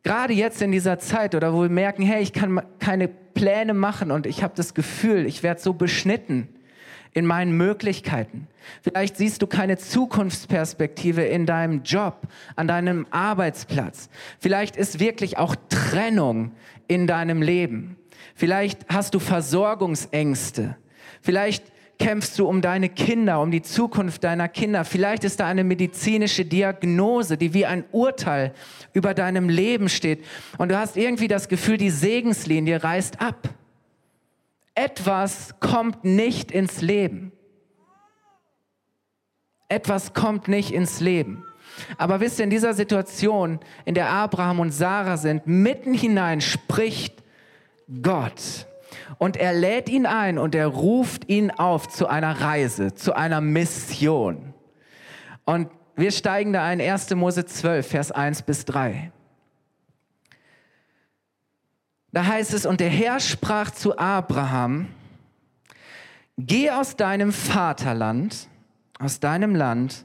Gerade 0.04 0.34
jetzt 0.34 0.60
in 0.60 0.70
dieser 0.70 0.98
Zeit 0.98 1.34
oder 1.34 1.54
wo 1.54 1.62
wir 1.62 1.70
merken, 1.70 2.02
hey, 2.02 2.22
ich 2.22 2.34
kann 2.34 2.62
keine 2.78 3.08
Pläne 3.08 3.72
machen 3.72 4.10
und 4.10 4.26
ich 4.26 4.42
habe 4.42 4.52
das 4.54 4.74
Gefühl, 4.74 5.26
ich 5.26 5.42
werde 5.42 5.60
so 5.60 5.72
beschnitten 5.72 6.48
in 7.14 7.24
meinen 7.24 7.56
Möglichkeiten. 7.56 8.46
Vielleicht 8.82 9.16
siehst 9.16 9.40
du 9.40 9.46
keine 9.46 9.78
Zukunftsperspektive 9.78 11.22
in 11.22 11.46
deinem 11.46 11.82
Job, 11.84 12.26
an 12.54 12.68
deinem 12.68 13.06
Arbeitsplatz. 13.10 14.10
Vielleicht 14.38 14.76
ist 14.76 15.00
wirklich 15.00 15.38
auch 15.38 15.56
Trennung 15.68 16.52
in 16.86 17.06
deinem 17.06 17.40
Leben. 17.40 17.96
Vielleicht 18.34 18.86
hast 18.88 19.14
du 19.14 19.20
Versorgungsängste. 19.20 20.76
Vielleicht 21.22 21.64
kämpfst 21.98 22.38
du 22.38 22.46
um 22.46 22.60
deine 22.60 22.88
Kinder, 22.88 23.40
um 23.40 23.50
die 23.50 23.62
Zukunft 23.62 24.24
deiner 24.24 24.48
Kinder. 24.48 24.84
Vielleicht 24.84 25.24
ist 25.24 25.40
da 25.40 25.46
eine 25.46 25.64
medizinische 25.64 26.44
Diagnose, 26.44 27.36
die 27.36 27.54
wie 27.54 27.66
ein 27.66 27.84
Urteil 27.92 28.52
über 28.92 29.14
deinem 29.14 29.48
Leben 29.48 29.88
steht. 29.88 30.24
Und 30.58 30.70
du 30.70 30.78
hast 30.78 30.96
irgendwie 30.96 31.28
das 31.28 31.48
Gefühl, 31.48 31.76
die 31.76 31.90
Segenslinie 31.90 32.82
reißt 32.82 33.20
ab. 33.20 33.48
Etwas 34.74 35.54
kommt 35.60 36.04
nicht 36.04 36.50
ins 36.50 36.80
Leben. 36.80 37.32
Etwas 39.68 40.14
kommt 40.14 40.48
nicht 40.48 40.72
ins 40.72 41.00
Leben. 41.00 41.44
Aber 41.96 42.20
wisst 42.20 42.38
ihr, 42.38 42.44
in 42.44 42.50
dieser 42.50 42.74
Situation, 42.74 43.60
in 43.84 43.94
der 43.94 44.10
Abraham 44.10 44.60
und 44.60 44.72
Sarah 44.72 45.16
sind, 45.16 45.46
mitten 45.46 45.94
hinein 45.94 46.40
spricht 46.40 47.22
Gott. 48.02 48.66
Und 49.18 49.36
er 49.36 49.52
lädt 49.52 49.88
ihn 49.88 50.06
ein 50.06 50.38
und 50.38 50.54
er 50.54 50.66
ruft 50.66 51.28
ihn 51.28 51.50
auf 51.50 51.88
zu 51.88 52.06
einer 52.06 52.40
Reise, 52.40 52.94
zu 52.94 53.14
einer 53.14 53.40
Mission. 53.40 54.54
Und 55.44 55.68
wir 55.96 56.10
steigen 56.10 56.52
da 56.52 56.64
ein, 56.64 56.80
1. 56.80 57.14
Mose 57.14 57.44
12, 57.44 57.86
Vers 57.86 58.12
1 58.12 58.42
bis 58.42 58.64
3. 58.64 59.12
Da 62.12 62.26
heißt 62.26 62.54
es, 62.54 62.64
und 62.64 62.80
der 62.80 62.90
Herr 62.90 63.20
sprach 63.20 63.70
zu 63.70 63.98
Abraham, 63.98 64.88
geh 66.38 66.70
aus 66.70 66.96
deinem 66.96 67.32
Vaterland, 67.32 68.48
aus 68.98 69.20
deinem 69.20 69.54
Land 69.54 70.04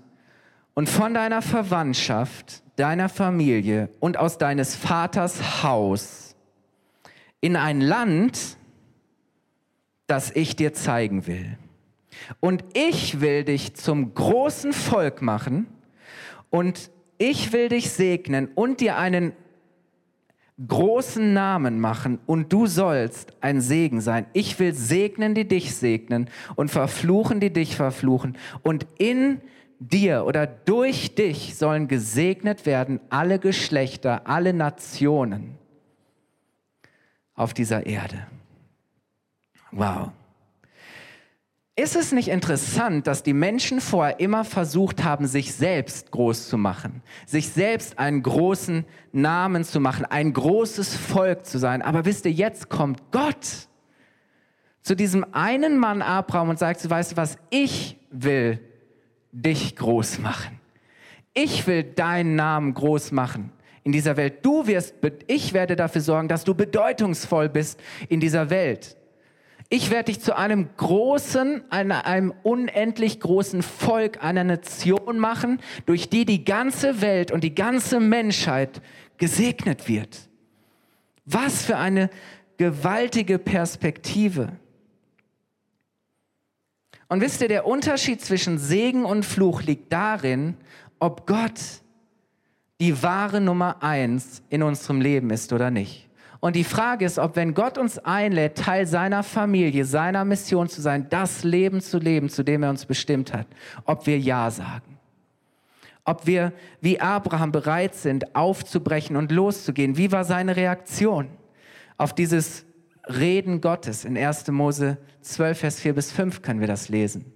und 0.74 0.90
von 0.90 1.14
deiner 1.14 1.42
Verwandtschaft, 1.42 2.64
deiner 2.76 3.10
Familie 3.10 3.90
und 4.00 4.18
aus 4.18 4.38
deines 4.38 4.76
Vaters 4.76 5.64
Haus 5.64 6.36
in 7.42 7.56
ein 7.56 7.82
Land, 7.82 8.58
das 10.10 10.32
ich 10.36 10.56
dir 10.56 10.74
zeigen 10.74 11.28
will. 11.28 11.58
Und 12.40 12.64
ich 12.74 13.22
will 13.22 13.44
dich 13.44 13.76
zum 13.76 14.14
großen 14.14 14.74
Volk 14.74 15.22
machen 15.22 15.68
und 16.50 16.92
ich 17.18 17.54
will 17.54 17.70
dich 17.70 17.92
segnen 17.92 18.50
und 18.56 18.82
dir 18.82 18.98
einen 18.98 19.34
großen 20.68 21.34
Namen 21.34 21.80
machen 21.80 22.20
und 22.26 22.52
du 22.52 22.66
sollst 22.66 23.34
ein 23.42 23.62
Segen 23.62 24.02
sein. 24.02 24.26
Ich 24.34 24.60
will 24.60 24.74
segnen, 24.74 25.34
die 25.36 25.48
dich 25.48 25.76
segnen 25.76 26.30
und 26.56 26.70
verfluchen, 26.70 27.40
die 27.40 27.54
dich 27.54 27.76
verfluchen. 27.76 28.38
Und 28.62 28.86
in 28.98 29.42
dir 29.80 30.26
oder 30.26 30.48
durch 30.48 31.16
dich 31.16 31.56
sollen 31.56 31.88
gesegnet 31.88 32.66
werden 32.66 33.00
alle 33.10 33.40
Geschlechter, 33.40 34.28
alle 34.28 34.54
Nationen 34.54 35.56
auf 37.36 37.54
dieser 37.54 37.86
Erde. 37.86 38.28
Wow. 39.72 40.12
Ist 41.76 41.96
es 41.96 42.12
nicht 42.12 42.28
interessant, 42.28 43.08
dass 43.08 43.24
die 43.24 43.32
Menschen 43.32 43.80
vorher 43.80 44.20
immer 44.20 44.44
versucht 44.44 45.06
haben, 45.06 45.28
sich 45.28 45.54
selbst 45.54 46.12
groß 46.12 46.50
zu 46.50 46.58
machen, 46.58 47.02
sich 47.26 47.48
selbst 47.48 47.98
einen 47.98 48.22
großen 48.22 48.84
Namen 49.14 49.64
zu 49.64 49.80
machen, 49.80 50.04
ein 50.04 50.34
großes 50.34 50.98
Volk 50.98 51.46
zu 51.46 51.58
sein? 51.58 51.82
Aber 51.82 52.04
wisst 52.04 52.26
ihr, 52.26 52.34
jetzt 52.34 52.68
kommt 52.68 53.14
Gott 53.14 53.70
zu 54.82 54.94
diesem 54.94 55.26
einen 55.34 55.78
Mann 55.78 56.02
Abraham 56.02 56.50
und 56.50 56.60
sagt, 56.60 56.90
weißt 56.90 57.14
du 57.14 57.18
was, 57.18 57.38
ich 57.50 57.98
will 58.12 58.60
dich 59.32 59.78
groß 59.78 60.20
machen. 60.20 60.60
Ich 61.34 61.66
will 61.66 61.84
deinen 61.84 62.36
Namen 62.36 62.74
groß 62.74 63.14
machen 63.14 63.54
in 63.84 63.94
dieser 63.94 64.18
Welt. 64.18 64.46
Du 64.46 64.68
wirst, 64.68 64.96
ich 65.28 65.54
werde 65.54 65.78
dafür 65.78 66.02
sorgen, 66.02 66.28
dass 66.28 66.44
du 66.44 66.54
bedeutungsvoll 66.54 67.48
bist 67.48 67.80
in 68.10 68.20
dieser 68.20 68.50
Welt. 68.50 68.98
Ich 69.72 69.92
werde 69.92 70.12
dich 70.12 70.20
zu 70.20 70.36
einem 70.36 70.68
großen, 70.78 71.70
einem 71.72 72.34
unendlich 72.42 73.20
großen 73.20 73.62
Volk, 73.62 74.24
einer 74.24 74.44
Nation 74.44 75.20
machen, 75.20 75.62
durch 75.86 76.10
die 76.10 76.26
die 76.26 76.44
ganze 76.44 77.02
Welt 77.02 77.32
und 77.32 77.44
die 77.44 77.54
ganze 77.54 78.00
Menschheit 78.00 78.82
gesegnet 79.18 79.88
wird. 79.88 80.28
Was 81.26 81.66
für 81.66 81.78
eine 81.78 82.10
gewaltige 82.58 83.38
Perspektive. 83.38 84.54
Und 87.08 87.22
wisst 87.22 87.42
ihr, 87.42 87.48
der 87.48 87.68
Unterschied 87.68 88.22
zwischen 88.22 88.58
Segen 88.58 89.06
und 89.06 89.24
Fluch 89.24 89.62
liegt 89.62 89.94
darin, 89.94 90.58
ob 91.00 91.28
Gott 91.28 91.60
die 92.82 93.04
wahre 93.04 93.40
Nummer 93.40 93.84
eins 93.84 94.42
in 94.50 94.64
unserem 94.64 95.00
Leben 95.00 95.30
ist 95.30 95.54
oder 95.54 95.70
nicht. 95.70 96.09
Und 96.40 96.56
die 96.56 96.64
Frage 96.64 97.06
ist, 97.06 97.20
ob 97.20 97.36
wenn 97.36 97.54
Gott 97.54 97.78
uns 97.78 98.00
einlädt, 98.00 98.58
Teil 98.58 98.88
seiner 98.88 99.24
Familie, 99.24 99.84
seiner 99.84 100.24
Mission 100.24 100.70
zu 100.70 100.82
sein, 100.82 101.08
das 101.10 101.44
Leben 101.44 101.82
zu 101.82 102.00
leben, 102.00 102.30
zu 102.30 102.44
dem 102.44 102.64
er 102.64 102.70
uns 102.70 102.86
bestimmt 102.86 103.34
hat, 103.34 103.48
ob 103.86 104.08
wir 104.08 104.18
Ja 104.18 104.50
sagen. 104.50 104.98
Ob 106.06 106.26
wir 106.26 106.54
wie 106.80 107.00
Abraham 107.00 107.52
bereit 107.52 107.94
sind, 107.94 108.36
aufzubrechen 108.36 109.18
und 109.18 109.32
loszugehen. 109.32 109.98
Wie 109.98 110.12
war 110.12 110.24
seine 110.24 110.56
Reaktion 110.56 111.30
auf 111.98 112.16
dieses 112.16 112.66
Reden 113.06 113.60
Gottes? 113.60 114.06
In 114.06 114.18
1. 114.18 114.48
Mose 114.48 114.98
12, 115.22 115.60
Vers 115.60 115.80
4 115.82 115.94
bis 115.94 116.12
5 116.12 116.42
können 116.42 116.62
wir 116.62 116.68
das 116.68 116.88
lesen. 116.88 117.34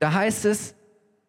Da 0.00 0.12
heißt 0.12 0.44
es, 0.46 0.74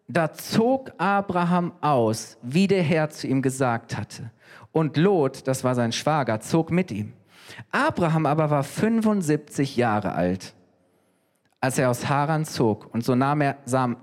da 0.08 0.34
zog 0.34 0.92
Abraham 0.98 1.74
aus, 1.82 2.38
wie 2.42 2.68
der 2.68 2.84
Herr 2.84 3.10
zu 3.10 3.28
ihm 3.28 3.42
gesagt 3.42 3.98
hatte 3.98 4.32
und 4.74 4.98
Lot, 4.98 5.48
das 5.48 5.64
war 5.64 5.76
sein 5.76 5.94
Schwager, 5.94 6.42
zog 6.42 6.72
mit 6.72 6.92
ihm. 6.92 7.14
Abraham 7.72 8.26
aber 8.26 8.50
war 8.50 8.64
75 8.64 9.78
Jahre 9.78 10.14
alt, 10.14 10.54
als 11.62 11.78
er 11.78 11.90
aus 11.90 12.10
Haran 12.10 12.44
zog. 12.44 12.94
Und 12.94 13.06
so 13.06 13.16
nahm, 13.16 13.42
er, 13.42 13.58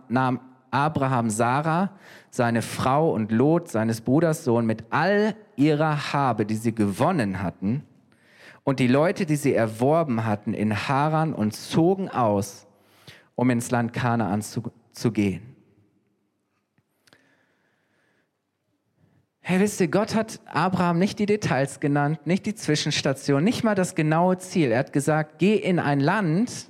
nahm 0.09 0.41
Abraham 0.71 1.29
Sarah, 1.29 1.91
seine 2.31 2.63
Frau 2.63 3.13
und 3.13 3.33
Lot, 3.33 3.69
seines 3.69 4.01
Bruders 4.01 4.45
Sohn, 4.45 4.65
mit 4.65 4.85
all 4.91 5.35
ihrer 5.57 6.13
Habe, 6.13 6.47
die 6.47 6.55
sie 6.55 6.75
gewonnen 6.75 7.43
hatten, 7.43 7.85
und 8.63 8.79
die 8.79 8.87
Leute, 8.87 9.27
die 9.27 9.37
sie 9.37 9.55
erworben 9.55 10.27
hatten, 10.27 10.55
in 10.55 10.77
Haran 10.87 11.33
und 11.33 11.57
zogen 11.57 12.09
aus, 12.09 12.67
um 13.35 13.51
ins 13.51 13.71
Land 13.71 13.93
Kanaan 13.93 14.43
zu, 14.43 14.63
zu 14.93 15.11
gehen. 15.11 15.50
Hey, 19.51 19.59
wisst 19.59 19.81
ihr, 19.81 19.89
Gott 19.89 20.15
hat 20.15 20.39
Abraham 20.47 21.01
nicht 21.01 21.19
die 21.19 21.27
Details 21.27 21.81
genannt, 21.81 22.25
nicht 22.25 22.47
die 22.47 22.55
Zwischenstation, 22.55 23.43
nicht 23.43 23.65
mal 23.65 23.75
das 23.75 23.97
genaue 23.97 24.39
Ziel. 24.39 24.71
Er 24.71 24.79
hat 24.79 24.93
gesagt, 24.93 25.41
geh 25.41 25.57
in 25.57 25.81
ein 25.81 25.99
Land, 25.99 26.69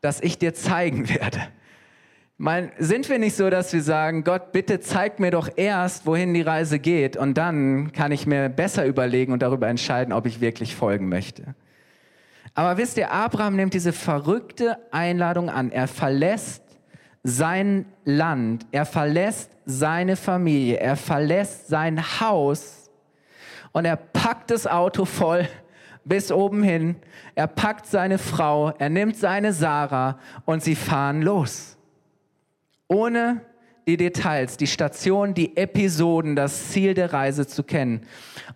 das 0.00 0.20
ich 0.20 0.38
dir 0.38 0.54
zeigen 0.54 1.08
werde. 1.08 1.40
Mein, 2.36 2.70
sind 2.78 3.08
wir 3.08 3.18
nicht 3.18 3.34
so, 3.34 3.50
dass 3.50 3.72
wir 3.72 3.82
sagen, 3.82 4.22
Gott, 4.22 4.52
bitte 4.52 4.78
zeig 4.78 5.18
mir 5.18 5.32
doch 5.32 5.48
erst, 5.56 6.06
wohin 6.06 6.32
die 6.32 6.42
Reise 6.42 6.78
geht 6.78 7.16
und 7.16 7.36
dann 7.36 7.90
kann 7.90 8.12
ich 8.12 8.24
mir 8.24 8.48
besser 8.48 8.86
überlegen 8.86 9.32
und 9.32 9.42
darüber 9.42 9.66
entscheiden, 9.66 10.12
ob 10.12 10.26
ich 10.26 10.40
wirklich 10.40 10.76
folgen 10.76 11.08
möchte. 11.08 11.56
Aber 12.54 12.76
wisst 12.78 12.98
ihr, 12.98 13.10
Abraham 13.10 13.56
nimmt 13.56 13.74
diese 13.74 13.92
verrückte 13.92 14.78
Einladung 14.92 15.50
an. 15.50 15.72
Er 15.72 15.88
verlässt 15.88 16.62
sein 17.24 17.84
Land, 18.04 18.64
er 18.70 18.86
verlässt 18.86 19.50
seine 19.70 20.16
Familie, 20.16 20.76
er 20.76 20.96
verlässt 20.96 21.68
sein 21.68 22.20
Haus 22.20 22.90
und 23.72 23.84
er 23.84 23.96
packt 23.96 24.50
das 24.50 24.66
Auto 24.66 25.04
voll 25.04 25.48
bis 26.04 26.32
oben 26.32 26.62
hin, 26.62 26.96
er 27.34 27.46
packt 27.46 27.86
seine 27.86 28.18
Frau, 28.18 28.70
er 28.78 28.88
nimmt 28.88 29.16
seine 29.16 29.52
Sarah 29.52 30.18
und 30.44 30.62
sie 30.62 30.74
fahren 30.74 31.22
los. 31.22 31.76
Ohne 32.88 33.42
die 33.86 33.96
Details, 33.96 34.56
die 34.56 34.66
Station, 34.66 35.34
die 35.34 35.56
Episoden, 35.56 36.36
das 36.36 36.70
Ziel 36.70 36.94
der 36.94 37.12
Reise 37.12 37.46
zu 37.46 37.62
kennen. 37.62 38.06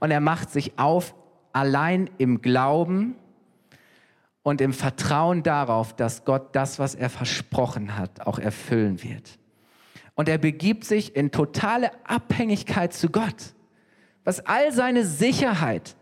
Und 0.01 0.11
er 0.11 0.21
macht 0.21 0.51
sich 0.51 0.79
auf, 0.79 1.15
allein 1.53 2.11
im 2.19 2.43
Glauben, 2.43 3.17
und 4.45 4.61
im 4.61 4.73
Vertrauen 4.73 5.43
darauf, 5.43 5.97
dass 5.97 6.25
Gott 6.25 6.55
das, 6.55 6.79
was 6.79 6.95
er 6.95 7.11
versprochen 7.11 7.97
hat, 7.97 8.27
auch 8.27 8.39
erfüllen 8.39 9.03
wird. 9.03 9.39
Und 10.15 10.29
er 10.29 10.39
begibt 10.39 10.85
sich 10.85 11.17
in 11.17 11.31
totale 11.31 11.91
Abhängigkeit 12.05 12.93
zu 12.93 13.09
Gott, 13.09 13.55
was 14.25 14.47
all 14.47 14.73
seine 14.73 15.05
Sicherheit 15.05 15.97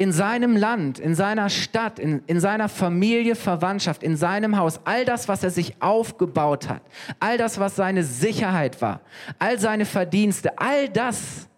in 0.00 0.12
seinem 0.12 0.56
Land, 0.56 1.00
in 1.00 1.16
seiner 1.16 1.50
Stadt, 1.50 1.98
in, 1.98 2.22
in 2.28 2.38
seiner 2.38 2.68
Familie, 2.68 3.34
Verwandtschaft, 3.34 4.04
in 4.04 4.16
seinem 4.16 4.56
Haus, 4.56 4.80
all 4.84 5.04
das, 5.04 5.26
was 5.26 5.42
er 5.42 5.50
sich 5.50 5.82
aufgebaut 5.82 6.68
hat, 6.68 6.82
all 7.18 7.36
das, 7.36 7.58
was 7.58 7.74
seine 7.74 8.04
Sicherheit 8.04 8.80
war, 8.80 9.00
all 9.40 9.58
seine 9.58 9.84
Verdienste, 9.84 10.56
all 10.56 10.88
das 10.88 11.48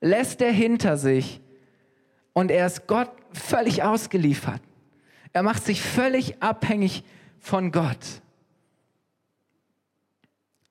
lässt 0.00 0.40
er 0.40 0.52
hinter 0.52 0.96
sich 0.96 1.40
und 2.32 2.52
er 2.52 2.66
ist 2.66 2.86
Gott 2.86 3.10
völlig 3.32 3.82
ausgeliefert. 3.82 4.62
Er 5.32 5.42
macht 5.42 5.64
sich 5.64 5.82
völlig 5.82 6.40
abhängig 6.40 7.02
von 7.40 7.72
Gott. 7.72 8.22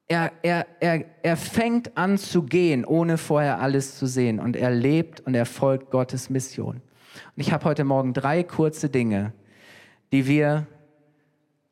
Er, 0.08 0.32
er, 0.42 0.66
er, 0.80 1.06
er 1.22 1.38
fängt 1.38 1.98
an 1.98 2.18
zu 2.18 2.44
gehen, 2.44 2.86
ohne 2.86 3.18
vorher 3.18 3.60
alles 3.60 3.98
zu 3.98 4.06
sehen. 4.06 4.40
Und 4.40 4.56
er 4.56 4.72
lebt 4.72 5.20
und 5.22 5.36
er 5.36 5.46
folgt 5.46 5.92
Gottes 5.92 6.30
Mission. 6.30 6.76
Und 6.76 6.82
ich 7.42 7.52
habe 7.52 7.66
heute 7.66 7.84
Morgen 7.84 8.14
drei 8.14 8.44
kurze 8.44 8.90
Dinge, 8.90 9.34
die 10.12 10.28
wir 10.28 10.66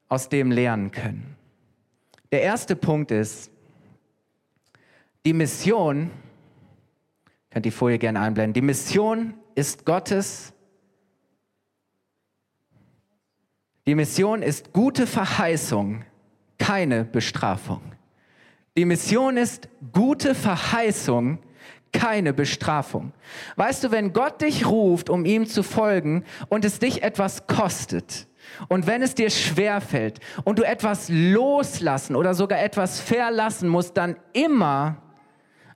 aus 0.10 0.30
dem 0.30 0.52
lernen 0.52 0.92
können. 0.92 1.36
Der 2.32 2.42
erste 2.42 2.76
Punkt 2.76 3.12
ist, 3.12 3.52
die 5.26 5.34
Mission, 5.34 6.12
könnt 7.50 7.66
die 7.66 7.72
Folie 7.72 7.98
gerne 7.98 8.20
einblenden, 8.20 8.54
die 8.54 8.62
Mission 8.62 9.34
ist 9.56 9.86
Gottes, 9.86 10.54
die 13.88 13.96
Mission 13.96 14.42
ist 14.42 14.74
gute 14.74 15.08
Verheißung, 15.08 16.04
keine 16.58 17.06
Bestrafung. 17.06 17.95
Die 18.78 18.86
Mission 18.86 19.38
ist 19.38 19.70
gute 19.94 20.36
Verheißung, 20.36 21.40
keine 21.94 22.34
Bestrafung. 22.34 23.14
Weißt 23.56 23.84
du, 23.84 23.92
wenn 23.92 24.12
Gott 24.12 24.42
dich 24.42 24.66
ruft, 24.66 25.10
um 25.10 25.26
ihm 25.26 25.48
zu 25.48 25.64
folgen 25.64 26.26
und 26.50 26.66
es 26.66 26.80
dich 26.80 27.04
etwas 27.04 27.48
kostet, 27.48 28.28
und 28.68 28.88
wenn 28.88 29.02
es 29.02 29.16
dir 29.16 29.30
schwer 29.30 29.82
fällt 29.82 30.20
und 30.44 30.60
du 30.60 30.64
etwas 30.64 31.10
loslassen 31.10 32.16
oder 32.16 32.34
sogar 32.34 32.62
etwas 32.62 33.00
verlassen 33.00 33.70
musst, 33.70 33.98
dann 33.98 34.18
immer, 34.34 35.02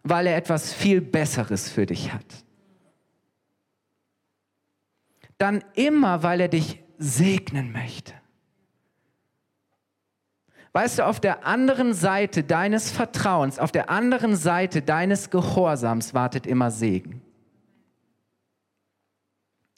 weil 0.04 0.28
er 0.28 0.38
etwas 0.38 0.74
viel 0.74 1.02
Besseres 1.02 1.70
für 1.70 1.86
dich 1.86 2.14
hat. 2.14 2.26
Dann 5.38 5.64
immer, 5.74 6.24
weil 6.24 6.42
er 6.42 6.48
dich 6.48 6.84
segnen 6.98 7.72
möchte. 7.72 8.14
Weißt 10.72 11.00
du, 11.00 11.06
auf 11.06 11.20
der 11.20 11.46
anderen 11.46 11.94
Seite 11.94 12.44
deines 12.44 12.92
Vertrauens, 12.92 13.58
auf 13.58 13.72
der 13.72 13.90
anderen 13.90 14.36
Seite 14.36 14.82
deines 14.82 15.30
Gehorsams 15.30 16.14
wartet 16.14 16.46
immer 16.46 16.70
Segen. 16.70 17.22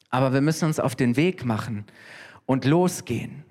Aber 0.10 0.34
wir 0.34 0.42
müssen 0.42 0.66
uns 0.66 0.80
auf 0.80 0.96
den 0.96 1.16
Weg 1.16 1.46
machen 1.46 1.86
und 2.46 2.66
losgehen. 2.66 3.46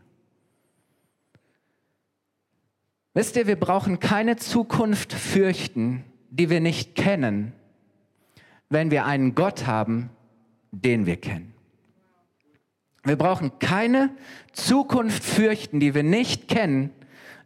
Wisst 3.14 3.37
ihr, 3.37 3.46
wir 3.46 3.59
brauchen 3.59 3.98
keine 3.98 4.37
Zukunft 4.37 5.12
fürchten, 5.14 6.05
die 6.29 6.50
wir 6.50 6.61
nicht 6.61 6.94
kennen, 6.94 7.53
wenn 8.68 8.90
wir 8.90 9.07
einen 9.07 9.35
Gott 9.35 9.66
haben, 9.66 10.11
den 10.70 11.07
wir 11.07 11.16
kennen. 11.16 11.55
Wir 13.03 13.16
brauchen 13.16 13.59
keine 13.59 14.14
Zukunft 14.53 15.24
fürchten, 15.24 15.81
die 15.81 15.94
wir 15.94 16.03
nicht 16.03 16.46
kennen, 16.46 16.90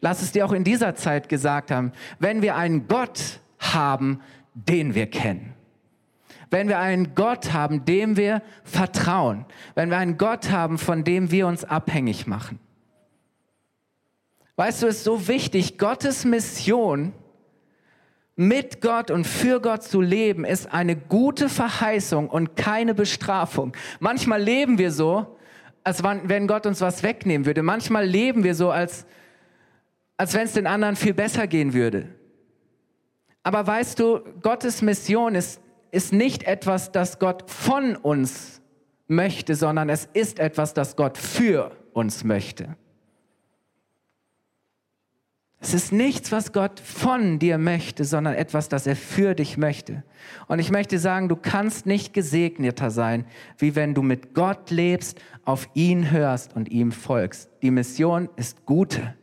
lass 0.05 0.21
es 0.21 0.33
dir 0.33 0.45
auch 0.45 0.53
in 0.53 0.65
dieser 0.65 0.95
Zeit 0.95 1.31
gesagt 1.31 1.71
haben, 1.71 1.91
wenn 2.19 2.43
wir 2.43 2.57
einen 2.57 2.89
Gott 2.89 3.41
haben, 3.59 4.21
den 4.53 4.95
wir 4.95 5.07
kennen. 5.07 5.55
Wenn 6.51 6.69
wir 6.69 6.79
einen 6.79 7.15
Gott 7.15 7.55
haben, 7.55 7.87
dem 7.87 8.19
wir 8.19 8.43
vertrauen. 8.65 9.47
Wenn 9.75 9.89
wir 9.89 9.97
einen 9.97 10.19
Gott 10.19 10.51
haben, 10.51 10.77
von 10.77 11.05
dem 11.05 11.31
wir 11.31 11.47
uns 11.47 11.65
abhängig 11.65 12.27
machen. 12.27 12.61
Weißt 14.57 14.83
du, 14.83 14.89
es 14.89 14.99
ist 14.99 15.05
so 15.05 15.27
wichtig, 15.27 15.79
Gottes 15.79 16.27
Mission 16.27 17.15
mit 18.37 18.83
Gott 18.83 19.11
und 19.11 19.27
für 19.27 19.59
Gott 19.59 19.85
zu 19.85 20.03
leben, 20.03 20.45
ist 20.45 20.71
eine 20.71 20.97
gute 20.97 21.49
Verheißung 21.49 22.29
und 22.29 22.57
keine 22.57 22.93
Bestrafung. 22.93 23.75
Manchmal 24.01 24.43
leben 24.43 24.77
wir 24.77 24.93
so, 24.93 25.39
als 25.83 26.03
wenn 26.05 26.47
Gott 26.47 26.67
uns 26.67 26.83
was 26.83 27.03
wegnehmen 27.03 27.47
würde. 27.47 27.63
Manchmal 27.63 28.05
leben 28.05 28.45
wir 28.45 28.55
so, 28.55 28.71
als 28.71 29.07
als 30.17 30.35
wenn 30.35 30.45
es 30.45 30.53
den 30.53 30.67
anderen 30.67 30.97
viel 30.97 31.15
besser 31.15 31.47
gehen 31.47 31.75
würde. 31.75 32.09
Aber 33.43 33.67
weißt 33.67 33.99
du, 33.99 34.21
Gottes 34.41 34.81
Mission 34.81 35.35
ist, 35.35 35.61
ist 35.91 36.13
nicht 36.13 36.45
etwas, 36.45 36.93
das 36.93 37.19
Gott 37.19 37.51
von 37.51 37.97
uns 37.97 38.63
möchte, 39.07 39.55
sondern 39.55 39.91
es 39.91 40.09
ist 40.13 40.39
etwas, 40.39 40.73
das 40.75 40.97
Gott 40.97 41.19
für 41.19 41.77
uns 41.93 42.25
möchte. 42.25 42.77
Es 45.61 45.73
ist 45.73 45.93
nichts, 45.93 46.31
was 46.31 46.53
Gott 46.53 46.79
von 46.79 47.39
dir 47.39 47.57
möchte, 47.57 48.05
sondern 48.05 48.35
etwas, 48.35 48.69
das 48.69 48.87
er 48.87 48.97
für 48.97 49.35
dich 49.35 49.57
möchte. 49.57 50.05
Und 50.47 50.59
ich 50.59 50.71
möchte 50.71 50.99
sagen, 50.99 51.31
du 51.31 51.37
kannst 51.37 51.87
nicht 51.87 52.13
gesegneter 52.13 52.91
sein, 52.91 53.25
wie 53.57 53.75
wenn 53.75 53.95
du 53.95 54.03
mit 54.03 54.35
Gott 54.35 54.71
lebst, 54.71 55.19
auf 55.45 55.69
ihn 55.73 56.11
hörst 56.11 56.55
und 56.55 56.71
ihm 56.71 56.93
folgst. 56.93 57.51
Die 57.63 57.71
Mission 57.71 58.29
ist 58.37 58.67
gute 58.67 59.15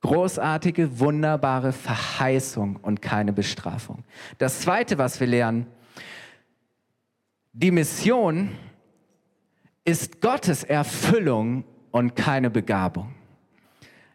großartige, 0.00 0.98
wunderbare 0.98 1.72
Verheißung 1.72 2.76
und 2.76 3.02
keine 3.02 3.32
Bestrafung. 3.32 4.04
Das 4.38 4.60
Zweite, 4.60 4.98
was 4.98 5.20
wir 5.20 5.26
lernen, 5.26 5.66
die 7.52 7.70
Mission 7.70 8.52
ist 9.84 10.20
Gottes 10.20 10.64
Erfüllung 10.64 11.64
und 11.90 12.14
keine 12.14 12.50
Begabung. 12.50 13.14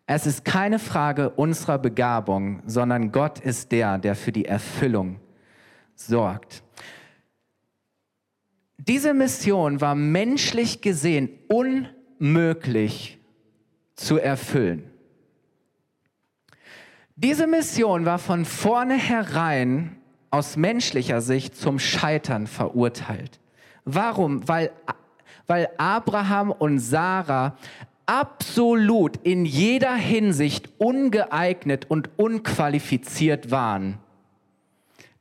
Es 0.08 0.28
ist 0.28 0.45
keine 0.45 0.80
Frage 0.80 1.32
unserer 1.32 1.80
Begabung, 1.80 2.62
sondern 2.65 3.12
Gott 3.12 3.39
ist 3.39 3.71
der, 3.71 3.98
der 3.98 4.15
für 4.15 4.32
die 4.32 4.45
Erfüllung 4.45 5.19
sorgt. 5.95 6.63
Diese 8.78 9.13
Mission 9.13 9.82
war 9.82 9.95
menschlich 9.95 10.82
gesehen 10.82 11.30
unmöglich 11.48 13.19
zu 13.95 14.19
erfüllen. 14.19 14.91
Diese 17.17 17.47
Mission 17.47 18.06
war 18.06 18.19
von 18.19 18.43
vornherein 18.43 19.95
aus 20.32 20.58
menschlicher 20.58 21.21
Sicht 21.21 21.56
zum 21.56 21.80
Scheitern 21.80 22.45
verurteilt. 22.45 23.39
Warum? 23.86 24.45
Weil, 24.49 24.71
weil 25.47 25.69
Abraham 25.78 26.51
und 26.51 26.80
Sarah 26.80 27.58
absolut 28.06 29.17
in 29.23 29.45
jeder 29.45 29.95
Hinsicht 29.95 30.69
ungeeignet 30.78 31.89
und 31.89 32.10
unqualifiziert 32.17 33.49
waren, 33.49 33.97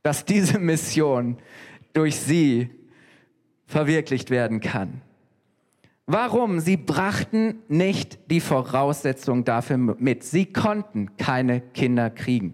dass 0.03 0.25
diese 0.25 0.59
Mission 0.59 1.37
durch 1.93 2.17
sie 2.17 2.69
verwirklicht 3.67 4.29
werden 4.29 4.59
kann. 4.59 5.01
Warum? 6.07 6.59
Sie 6.59 6.77
brachten 6.77 7.63
nicht 7.67 8.29
die 8.29 8.39
Voraussetzung 8.39 9.43
dafür 9.43 9.77
mit. 9.77 10.23
Sie 10.23 10.45
konnten 10.45 11.17
keine 11.17 11.61
Kinder 11.61 12.09
kriegen. 12.09 12.53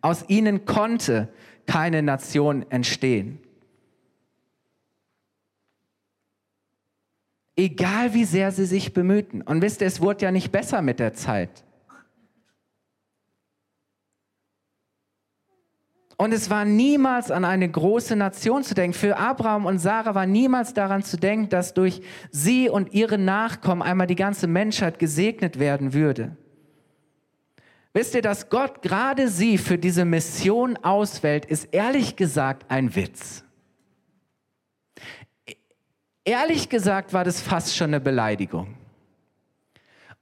Aus 0.00 0.24
ihnen 0.28 0.66
konnte 0.66 1.28
keine 1.66 2.02
Nation 2.02 2.70
entstehen. 2.70 3.38
Egal 7.56 8.14
wie 8.14 8.24
sehr 8.24 8.50
sie 8.50 8.66
sich 8.66 8.92
bemühten. 8.92 9.42
Und 9.42 9.62
wisst 9.62 9.80
ihr, 9.80 9.86
es 9.86 10.00
wurde 10.00 10.24
ja 10.24 10.32
nicht 10.32 10.52
besser 10.52 10.82
mit 10.82 10.98
der 10.98 11.14
Zeit. 11.14 11.64
Und 16.22 16.32
es 16.32 16.50
war 16.50 16.64
niemals 16.64 17.32
an 17.32 17.44
eine 17.44 17.68
große 17.68 18.14
Nation 18.14 18.62
zu 18.62 18.74
denken. 18.74 18.96
Für 18.96 19.16
Abraham 19.16 19.66
und 19.66 19.80
Sarah 19.80 20.14
war 20.14 20.24
niemals 20.24 20.72
daran 20.72 21.02
zu 21.02 21.16
denken, 21.16 21.48
dass 21.48 21.74
durch 21.74 22.00
sie 22.30 22.68
und 22.68 22.94
ihre 22.94 23.18
Nachkommen 23.18 23.82
einmal 23.82 24.06
die 24.06 24.14
ganze 24.14 24.46
Menschheit 24.46 25.00
gesegnet 25.00 25.58
werden 25.58 25.94
würde. 25.94 26.36
Wisst 27.92 28.14
ihr, 28.14 28.22
dass 28.22 28.50
Gott 28.50 28.82
gerade 28.82 29.26
sie 29.26 29.58
für 29.58 29.78
diese 29.78 30.04
Mission 30.04 30.76
auswählt, 30.76 31.44
ist 31.44 31.64
ehrlich 31.74 32.14
gesagt 32.14 32.70
ein 32.70 32.94
Witz. 32.94 33.42
Ehrlich 36.24 36.68
gesagt 36.68 37.12
war 37.12 37.24
das 37.24 37.42
fast 37.42 37.76
schon 37.76 37.88
eine 37.88 38.00
Beleidigung. 38.00 38.76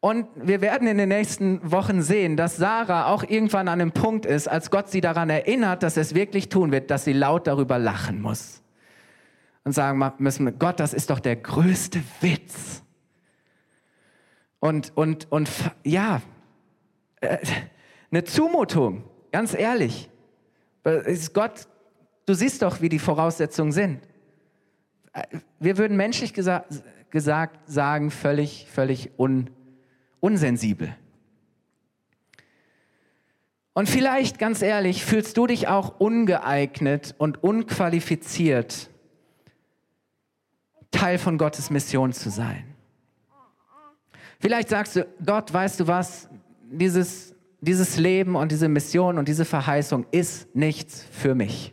Und 0.01 0.29
wir 0.35 0.63
werden 0.63 0.89
in 0.89 0.97
den 0.97 1.11
nächsten 1.11 1.61
Wochen 1.71 2.01
sehen, 2.01 2.39
dass 2.39 2.57
Sarah 2.57 3.09
auch 3.09 3.23
irgendwann 3.23 3.69
an 3.69 3.81
einem 3.81 3.93
Punkt 3.93 4.25
ist, 4.25 4.49
als 4.49 4.71
Gott 4.71 4.89
sie 4.89 5.03
daran 5.03 5.29
erinnert, 5.29 5.83
dass 5.83 5.99
er 5.99 6.03
es 6.03 6.15
wirklich 6.15 6.49
tun 6.49 6.73
wird, 6.73 6.91
dass 6.91 7.05
sie 7.05 7.13
laut 7.13 7.47
darüber 7.47 7.79
lachen 7.79 8.23
muss. 8.23 8.63
Und 9.63 9.73
sagen 9.73 10.03
müssen, 10.17 10.59
Gott, 10.59 10.81
das 10.81 10.95
ist 10.95 11.11
doch 11.11 11.21
der 11.21 11.37
größte 11.37 12.03
Witz. 12.23 12.83
Und, 14.59 14.93
und, 14.95 15.31
und 15.31 15.51
ja, 15.85 16.23
äh, 17.21 17.37
eine 18.11 18.25
Zumutung, 18.25 19.05
ganz 19.33 19.55
ehrlich. 19.55 20.09
Gott, 21.35 21.69
du 22.25 22.33
siehst 22.33 22.63
doch, 22.63 22.81
wie 22.81 22.89
die 22.89 22.99
Voraussetzungen 22.99 23.73
sind. 23.73 24.01
Äh, 25.13 25.25
wir 25.59 25.77
würden 25.77 25.97
menschlich 25.97 26.33
gesa 26.33 26.65
gesagt 27.11 27.69
sagen, 27.69 28.11
völlig, 28.13 28.69
völlig 28.71 29.19
un 29.19 29.51
unsensibel. 30.21 30.95
Und 33.73 33.89
vielleicht, 33.89 34.39
ganz 34.39 34.63
ehrlich, 34.63 35.05
fühlst 35.05 35.37
du 35.37 35.47
dich 35.47 35.69
auch 35.69 36.01
ungeeignet 36.01 37.15
und 37.19 37.43
unqualifiziert, 37.43 38.91
Teil 40.91 41.19
von 41.19 41.39
Gottes 41.39 41.71
Mission 41.71 42.13
zu 42.13 42.31
sein. 42.31 42.65
Vielleicht 44.41 44.71
sagst 44.71 44.97
du, 44.97 45.07
Gott, 45.25 45.53
weißt 45.53 45.81
du 45.81 45.87
was, 45.87 46.29
dieses, 46.71 47.35
dieses 47.61 47.97
Leben 47.97 48.37
und 48.37 48.51
diese 48.51 48.69
Mission 48.69 49.19
und 49.19 49.29
diese 49.29 49.45
Verheißung 49.45 50.07
ist 50.11 50.55
nichts 50.55 51.07
für 51.11 51.35
mich. 51.35 51.73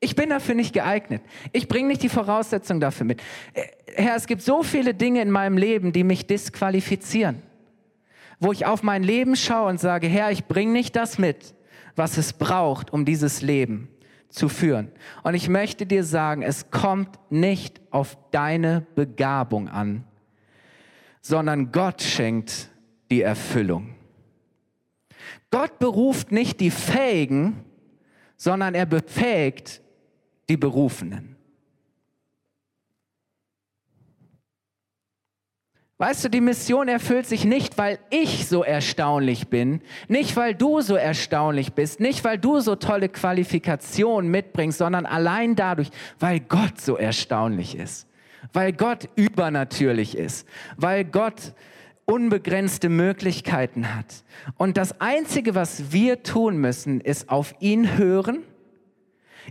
Ich 0.00 0.14
bin 0.14 0.28
dafür 0.28 0.54
nicht 0.54 0.72
geeignet. 0.72 1.22
Ich 1.52 1.66
bringe 1.66 1.88
nicht 1.88 2.02
die 2.02 2.08
Voraussetzungen 2.08 2.78
dafür 2.78 3.04
mit. 3.04 3.20
Äh, 3.52 3.64
Herr, 3.96 4.14
es 4.14 4.26
gibt 4.26 4.42
so 4.42 4.62
viele 4.62 4.94
Dinge 4.94 5.20
in 5.22 5.30
meinem 5.30 5.58
Leben, 5.58 5.92
die 5.92 6.04
mich 6.04 6.26
disqualifizieren. 6.26 7.42
Wo 8.40 8.52
ich 8.52 8.66
auf 8.66 8.82
mein 8.82 9.02
Leben 9.02 9.36
schaue 9.36 9.68
und 9.68 9.80
sage, 9.80 10.06
Herr, 10.06 10.30
ich 10.30 10.46
bringe 10.46 10.72
nicht 10.72 10.94
das 10.96 11.18
mit, 11.18 11.54
was 11.96 12.18
es 12.18 12.32
braucht, 12.32 12.92
um 12.92 13.04
dieses 13.04 13.42
Leben 13.42 13.88
zu 14.28 14.48
führen. 14.48 14.92
Und 15.22 15.34
ich 15.34 15.48
möchte 15.48 15.86
dir 15.86 16.04
sagen, 16.04 16.42
es 16.42 16.70
kommt 16.70 17.18
nicht 17.30 17.80
auf 17.90 18.16
deine 18.30 18.86
Begabung 18.94 19.68
an, 19.68 20.04
sondern 21.20 21.72
Gott 21.72 22.02
schenkt 22.02 22.68
die 23.10 23.22
Erfüllung. 23.22 23.94
Gott 25.50 25.78
beruft 25.78 26.30
nicht 26.30 26.60
die 26.60 26.70
Fähigen, 26.70 27.64
sondern 28.36 28.74
er 28.74 28.86
befähigt 28.86 29.80
die 30.48 30.56
Berufenen. 30.56 31.37
Weißt 36.00 36.24
du, 36.24 36.30
die 36.30 36.40
Mission 36.40 36.86
erfüllt 36.86 37.26
sich 37.26 37.44
nicht, 37.44 37.76
weil 37.76 37.98
ich 38.10 38.46
so 38.46 38.62
erstaunlich 38.62 39.48
bin, 39.48 39.80
nicht 40.06 40.36
weil 40.36 40.54
du 40.54 40.80
so 40.80 40.94
erstaunlich 40.94 41.72
bist, 41.72 41.98
nicht 41.98 42.22
weil 42.22 42.38
du 42.38 42.60
so 42.60 42.76
tolle 42.76 43.08
Qualifikationen 43.08 44.30
mitbringst, 44.30 44.78
sondern 44.78 45.06
allein 45.06 45.56
dadurch, 45.56 45.90
weil 46.20 46.38
Gott 46.38 46.80
so 46.80 46.96
erstaunlich 46.96 47.76
ist, 47.76 48.06
weil 48.52 48.72
Gott 48.72 49.08
übernatürlich 49.16 50.16
ist, 50.16 50.46
weil 50.76 51.04
Gott 51.04 51.52
unbegrenzte 52.04 52.88
Möglichkeiten 52.88 53.96
hat. 53.96 54.22
Und 54.56 54.76
das 54.76 55.00
Einzige, 55.00 55.56
was 55.56 55.90
wir 55.90 56.22
tun 56.22 56.58
müssen, 56.58 57.00
ist 57.00 57.28
auf 57.28 57.56
ihn 57.58 57.98
hören, 57.98 58.44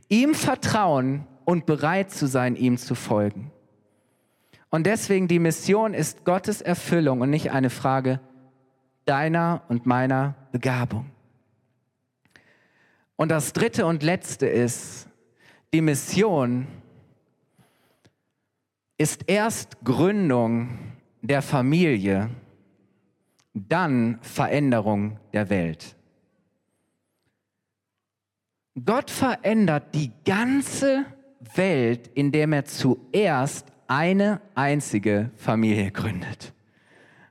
ihm 0.07 0.33
vertrauen 0.33 1.27
und 1.43 1.65
bereit 1.65 2.09
zu 2.09 2.25
sein, 2.25 2.55
ihm 2.55 2.77
zu 2.77 2.95
folgen. 2.95 3.51
Und 4.69 4.85
deswegen 4.85 5.27
die 5.27 5.39
Mission 5.39 5.93
ist 5.93 6.25
Gottes 6.25 6.61
Erfüllung 6.61 7.21
und 7.21 7.29
nicht 7.29 7.51
eine 7.51 7.69
Frage 7.69 8.19
deiner 9.05 9.63
und 9.69 9.85
meiner 9.85 10.35
Begabung. 10.51 11.09
Und 13.15 13.29
das 13.29 13.53
dritte 13.53 13.85
und 13.85 14.03
letzte 14.03 14.45
ist, 14.47 15.07
die 15.73 15.81
Mission 15.81 16.67
ist 18.97 19.23
erst 19.27 19.83
Gründung 19.83 20.77
der 21.21 21.41
Familie, 21.41 22.29
dann 23.53 24.19
Veränderung 24.21 25.19
der 25.33 25.49
Welt. 25.49 25.95
Gott 28.85 29.09
verändert 29.09 29.95
die 29.95 30.11
ganze 30.25 31.05
Welt, 31.55 32.09
indem 32.13 32.53
er 32.53 32.65
zuerst 32.65 33.71
eine 33.87 34.41
einzige 34.55 35.31
Familie 35.35 35.91
gründet. 35.91 36.53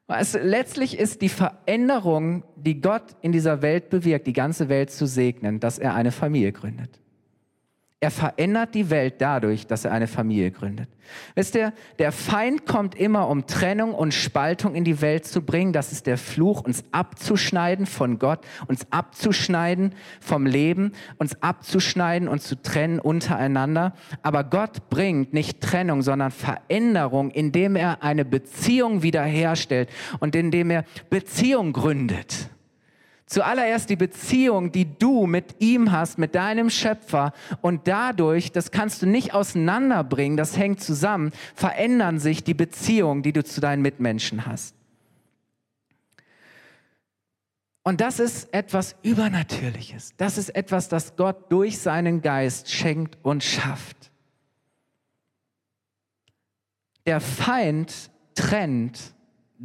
Weißt, 0.09 0.39
letztlich 0.41 0.99
ist 0.99 1.21
die 1.21 1.29
Veränderung, 1.29 2.45
die 2.55 2.81
Gott 2.81 3.17
in 3.23 3.33
dieser 3.33 3.61
Welt 3.61 3.91
bewirkt, 3.91 4.27
die 4.27 4.33
ganze 4.33 4.69
Welt 4.69 4.91
zu 4.91 5.07
segnen, 5.07 5.59
dass 5.59 5.79
er 5.79 5.95
eine 5.95 6.13
Familie 6.13 6.53
gründet. 6.53 7.01
Er 8.01 8.11
verändert 8.11 8.75
die 8.75 8.91
Welt 8.91 9.15
dadurch, 9.23 9.67
dass 9.67 9.87
er 9.87 9.93
eine 9.93 10.07
Familie 10.07 10.51
gründet. 10.51 10.91
Wisst 11.35 11.55
ihr, 11.55 11.73
der 11.99 12.13
Feind 12.13 12.67
kommt 12.67 12.95
immer, 12.95 13.29
um 13.29 13.47
Trennung 13.47 13.95
und 13.95 14.13
Spaltung 14.13 14.75
in 14.75 14.85
die 14.85 15.01
Welt 15.01 15.25
zu 15.25 15.41
bringen. 15.41 15.73
Das 15.73 15.93
ist 15.93 16.07
der 16.07 16.19
Fluch, 16.19 16.61
uns 16.61 16.85
abzuschneiden 16.93 17.87
von 17.87 18.19
Gott, 18.19 18.41
uns 18.67 18.87
abzuschneiden 18.91 19.95
vom 20.21 20.45
Leben, 20.45 20.93
uns 21.17 21.41
abzuschneiden 21.43 22.29
und 22.29 22.43
zu 22.43 22.61
trennen 22.61 23.01
untereinander. 23.01 23.95
Aber 24.23 24.45
Gott 24.45 24.91
bringt 24.91 25.33
nicht 25.33 25.63
Trennung, 25.63 26.03
sondern 26.03 26.33
Veränderung, 26.33 27.31
indem 27.31 27.77
er 27.77 28.03
eine 28.03 28.27
Beziehung 28.27 29.03
wiederherstellt 29.03 29.89
und 30.21 30.37
indem 30.37 30.71
er 30.71 30.85
Beziehung 31.09 31.73
gründet. 31.73 32.51
Zuallererst 33.27 33.91
die 33.91 33.97
Beziehung, 33.97 34.71
die 34.71 34.99
du 34.99 35.27
mit 35.27 35.57
ihm 35.59 35.91
hast, 35.91 36.17
mit 36.17 36.37
deinem 36.37 36.71
Schöpfer. 36.71 37.33
Und 37.61 37.89
dadurch, 37.89 38.53
das 38.53 38.71
kannst 38.71 39.03
du 39.03 39.07
nicht 39.07 39.35
auseinanderbringen, 39.35 40.37
das 40.37 40.57
hängt 40.57 40.81
zusammen, 40.81 41.33
verändern 41.55 42.21
sich 42.21 42.45
die 42.45 42.55
Beziehungen, 42.55 43.23
die 43.25 43.33
du 43.33 43.43
zu 43.43 43.61
deinen 43.61 43.83
Mitmenschen 43.83 44.47
hast. 44.47 44.77
Und 47.83 48.01
das 48.01 48.19
ist 48.19 48.53
etwas 48.53 48.97
Übernatürliches. 49.03 50.15
Das 50.17 50.39
ist 50.39 50.51
etwas, 50.51 50.89
das 50.89 51.17
Gott 51.17 51.53
durch 51.53 51.79
seinen 51.79 52.21
Geist 52.21 52.71
schenkt 52.71 53.19
und 53.23 53.45
schafft. 53.45 54.11
Der 57.07 57.21
Feind 57.21 58.11
trennt, 58.35 59.15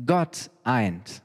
Gott 0.06 0.52
eint. 0.64 1.24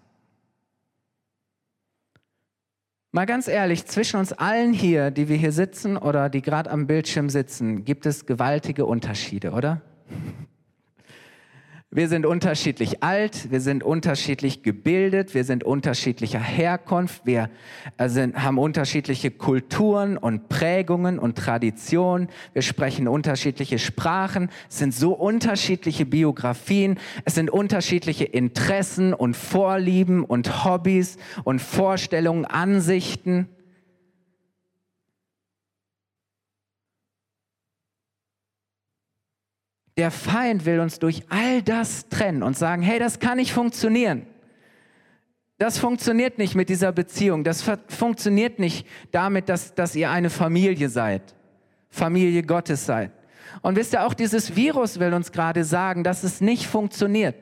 Mal 3.16 3.24
ganz 3.24 3.48
ehrlich, 3.48 3.87
zwischen 3.87 4.18
uns 4.18 4.35
allen 4.35 4.74
hier, 4.74 5.11
die 5.11 5.31
wir 5.31 5.38
hier 5.38 5.50
sitzen 5.50 5.96
oder 5.96 6.29
die 6.29 6.42
gerade 6.42 6.70
am 6.70 6.87
Bildschirm 6.87 7.31
sitzen, 7.31 7.87
gibt 7.87 8.05
es 8.05 8.26
gewaltige 8.26 8.85
Unterschiede, 8.85 9.52
oder? 9.52 9.81
Wir 11.96 12.11
sind 12.11 12.26
unterschiedlich 12.26 13.02
alt, 13.02 13.50
wir 13.50 13.62
sind 13.62 13.82
unterschiedlich 13.82 14.62
gebildet, 14.62 15.32
wir 15.32 15.44
sind 15.44 15.64
unterschiedlicher 15.64 16.38
Herkunft, 16.38 17.22
wir 17.24 17.48
äh, 17.96 18.11
sind, 18.11 18.37
haben 18.37 18.59
unterschiedliche 18.59 19.30
Kulturen 19.30 20.18
und 20.18 20.50
Prägungen 20.50 21.18
und 21.18 21.38
Traditionen, 21.38 22.28
wir 22.52 22.61
sprechen 22.61 23.09
unterschiedliche 23.09 23.78
Sprachen, 23.78 24.50
es 24.68 24.76
sind 24.76 24.92
so 24.92 25.14
unterschiedliche 25.14 26.04
Biografien, 26.04 26.98
es 27.24 27.35
sind 27.35 27.48
unterschiedliche 27.48 28.24
Interessen 28.24 29.14
und 29.14 29.35
Vorlieben 29.35 30.22
und 30.22 30.66
Hobbys 30.66 31.16
und 31.44 31.62
Vorstellungen, 31.62 32.44
Ansichten. 32.44 33.48
Der 39.96 40.11
Feind 40.11 40.66
will 40.66 40.80
uns 40.80 40.98
durch 40.98 41.22
all 41.30 41.62
das 41.62 42.09
trennen 42.09 42.42
und 42.42 42.56
sagen, 42.56 42.82
hey, 42.82 42.98
das 42.98 43.18
kann 43.18 43.38
nicht 43.38 43.52
funktionieren. 43.52 44.26
Das 45.59 45.78
funktioniert 45.78 46.37
nicht 46.37 46.54
mit 46.54 46.68
dieser 46.68 46.92
Beziehung. 46.92 47.42
Das 47.42 47.64
funktioniert 47.88 48.59
nicht 48.59 48.87
damit, 49.11 49.48
dass, 49.48 49.74
dass 49.74 49.96
ihr 49.96 50.11
eine 50.11 50.28
Familie 50.28 50.90
seid. 50.90 51.35
Familie 51.88 52.42
Gottes 52.42 52.85
seid. 52.85 53.11
Und 53.62 53.76
wisst 53.76 53.94
ihr, 53.94 54.04
auch 54.04 54.12
dieses 54.12 54.54
Virus 54.54 55.00
will 55.00 55.14
uns 55.14 55.32
gerade 55.32 55.64
sagen, 55.64 56.04
dass 56.04 56.24
es 56.24 56.42
nicht 56.42 56.66
funktioniert. 56.66 57.37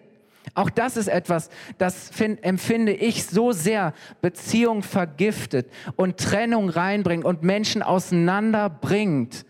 Auch 0.54 0.70
das 0.70 0.96
ist 0.96 1.08
etwas, 1.08 1.48
das 1.78 2.10
find, 2.10 2.44
empfinde 2.44 2.92
ich 2.92 3.24
so 3.26 3.50
sehr 3.50 3.94
Beziehung 4.20 4.82
vergiftet 4.82 5.68
und 5.96 6.18
Trennung 6.18 6.68
reinbringt 6.68 7.24
und 7.24 7.42
Menschen 7.42 7.82
auseinanderbringt 7.82 9.44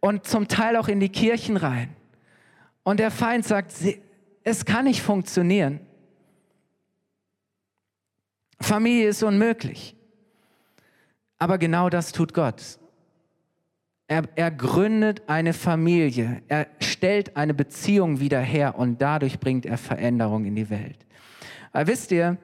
und 0.00 0.26
zum 0.26 0.48
Teil 0.48 0.76
auch 0.76 0.88
in 0.88 1.00
die 1.00 1.08
Kirchen 1.08 1.56
rein. 1.56 1.94
Und 2.84 3.00
der 3.00 3.10
Feind 3.10 3.44
sagt, 3.44 3.72
es 4.44 4.64
kann 4.64 4.84
nicht 4.84 5.02
funktionieren. 5.02 5.80
Familie 8.60 9.08
ist 9.08 9.22
unmöglich. 9.22 9.96
Aber 11.38 11.58
genau 11.58 11.88
das 11.90 12.12
tut 12.12 12.32
Gott. 12.32 12.78
Er, 14.06 14.22
er, 14.36 14.50
gründet 14.50 15.22
eine 15.28 15.54
Familie, 15.54 16.42
er 16.48 16.66
stellt 16.78 17.36
eine 17.38 17.54
Beziehung 17.54 18.20
wieder 18.20 18.40
her 18.40 18.78
und 18.78 19.00
dadurch 19.00 19.40
bringt 19.40 19.64
er 19.64 19.78
Veränderung 19.78 20.44
in 20.44 20.54
die 20.54 20.68
Welt. 20.68 21.06
Aber 21.72 21.86
wisst 21.86 22.12
ihr, 22.12 22.36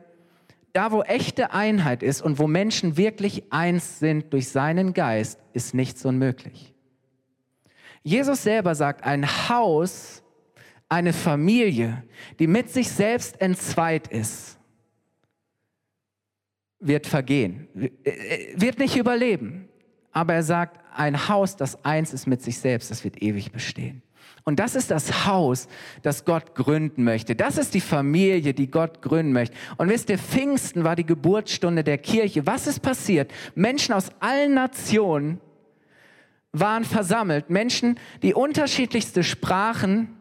da 0.73 0.91
wo 0.91 1.03
echte 1.03 1.53
Einheit 1.53 2.03
ist 2.03 2.23
und 2.23 2.39
wo 2.39 2.47
Menschen 2.47 2.97
wirklich 2.97 3.53
eins 3.53 3.99
sind 3.99 4.33
durch 4.33 4.49
seinen 4.49 4.95
Geist, 4.95 5.39
ist 5.53 5.75
nichts 5.75 6.05
unmöglich. 6.05 6.75
Jesus 8.03 8.43
selber 8.43 8.75
sagt, 8.75 9.05
ein 9.05 9.27
Haus 9.49 10.23
eine 10.91 11.13
Familie, 11.15 12.03
die 12.39 12.47
mit 12.47 12.69
sich 12.69 12.91
selbst 12.91 13.41
entzweit 13.41 14.09
ist, 14.09 14.59
wird 16.81 17.07
vergehen, 17.07 17.69
wird 18.55 18.79
nicht 18.79 18.97
überleben. 18.97 19.69
Aber 20.13 20.35
er 20.35 20.43
sagt, 20.43 20.81
ein 20.95 21.29
Haus, 21.29 21.57
das 21.57 21.85
eins 21.85 22.13
ist 22.13 22.27
mit 22.27 22.43
sich 22.43 22.59
selbst, 22.59 22.91
das 22.91 23.05
wird 23.05 23.23
ewig 23.23 23.53
bestehen. 23.53 24.03
Und 24.45 24.59
das 24.59 24.75
ist 24.75 24.91
das 24.91 25.27
Haus, 25.27 25.69
das 26.03 26.25
Gott 26.25 26.55
gründen 26.55 27.05
möchte. 27.05 27.37
Das 27.37 27.59
ist 27.59 27.75
die 27.75 27.81
Familie, 27.81 28.53
die 28.53 28.71
Gott 28.71 29.03
gründen 29.03 29.33
möchte. 29.33 29.55
Und 29.77 29.89
wisst 29.91 30.11
ihr, 30.11 30.19
Pfingsten 30.19 30.83
war 30.83 30.97
die 30.97 31.07
Geburtsstunde 31.07 31.85
der 31.85 31.99
Kirche. 31.99 32.47
Was 32.47 32.67
ist 32.67 32.81
passiert? 32.81 33.31
Menschen 33.55 33.95
aus 33.95 34.11
allen 34.19 34.55
Nationen 34.55 35.41
waren 36.53 36.85
versammelt. 36.85 37.51
Menschen, 37.51 38.01
die 38.23 38.35
unterschiedlichste 38.35 39.23
Sprachen 39.23 40.17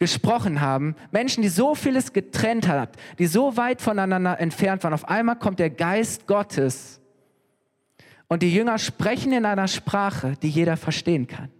gesprochen 0.00 0.62
haben, 0.62 0.96
Menschen, 1.12 1.42
die 1.42 1.50
so 1.50 1.74
vieles 1.74 2.12
getrennt 2.14 2.66
hat, 2.66 2.96
die 3.18 3.26
so 3.26 3.56
weit 3.58 3.82
voneinander 3.82 4.40
entfernt 4.40 4.82
waren. 4.82 4.94
Auf 4.94 5.08
einmal 5.08 5.36
kommt 5.36 5.58
der 5.58 5.68
Geist 5.68 6.26
Gottes 6.26 7.00
und 8.26 8.42
die 8.42 8.52
Jünger 8.52 8.78
sprechen 8.78 9.32
in 9.32 9.44
einer 9.44 9.68
Sprache, 9.68 10.34
die 10.42 10.48
jeder 10.48 10.78
verstehen 10.78 11.26
kann. 11.26 11.50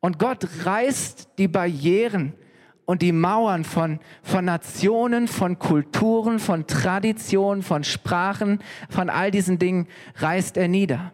Und 0.00 0.18
Gott 0.18 0.48
reißt 0.64 1.28
die 1.36 1.48
Barrieren 1.48 2.32
und 2.86 3.02
die 3.02 3.12
Mauern 3.12 3.64
von, 3.64 4.00
von 4.22 4.46
Nationen, 4.46 5.28
von 5.28 5.58
Kulturen, 5.58 6.38
von 6.38 6.66
Traditionen, 6.66 7.62
von 7.62 7.84
Sprachen, 7.84 8.60
von 8.88 9.10
all 9.10 9.30
diesen 9.30 9.58
Dingen 9.58 9.86
reißt 10.16 10.56
er 10.56 10.68
nieder. 10.68 11.12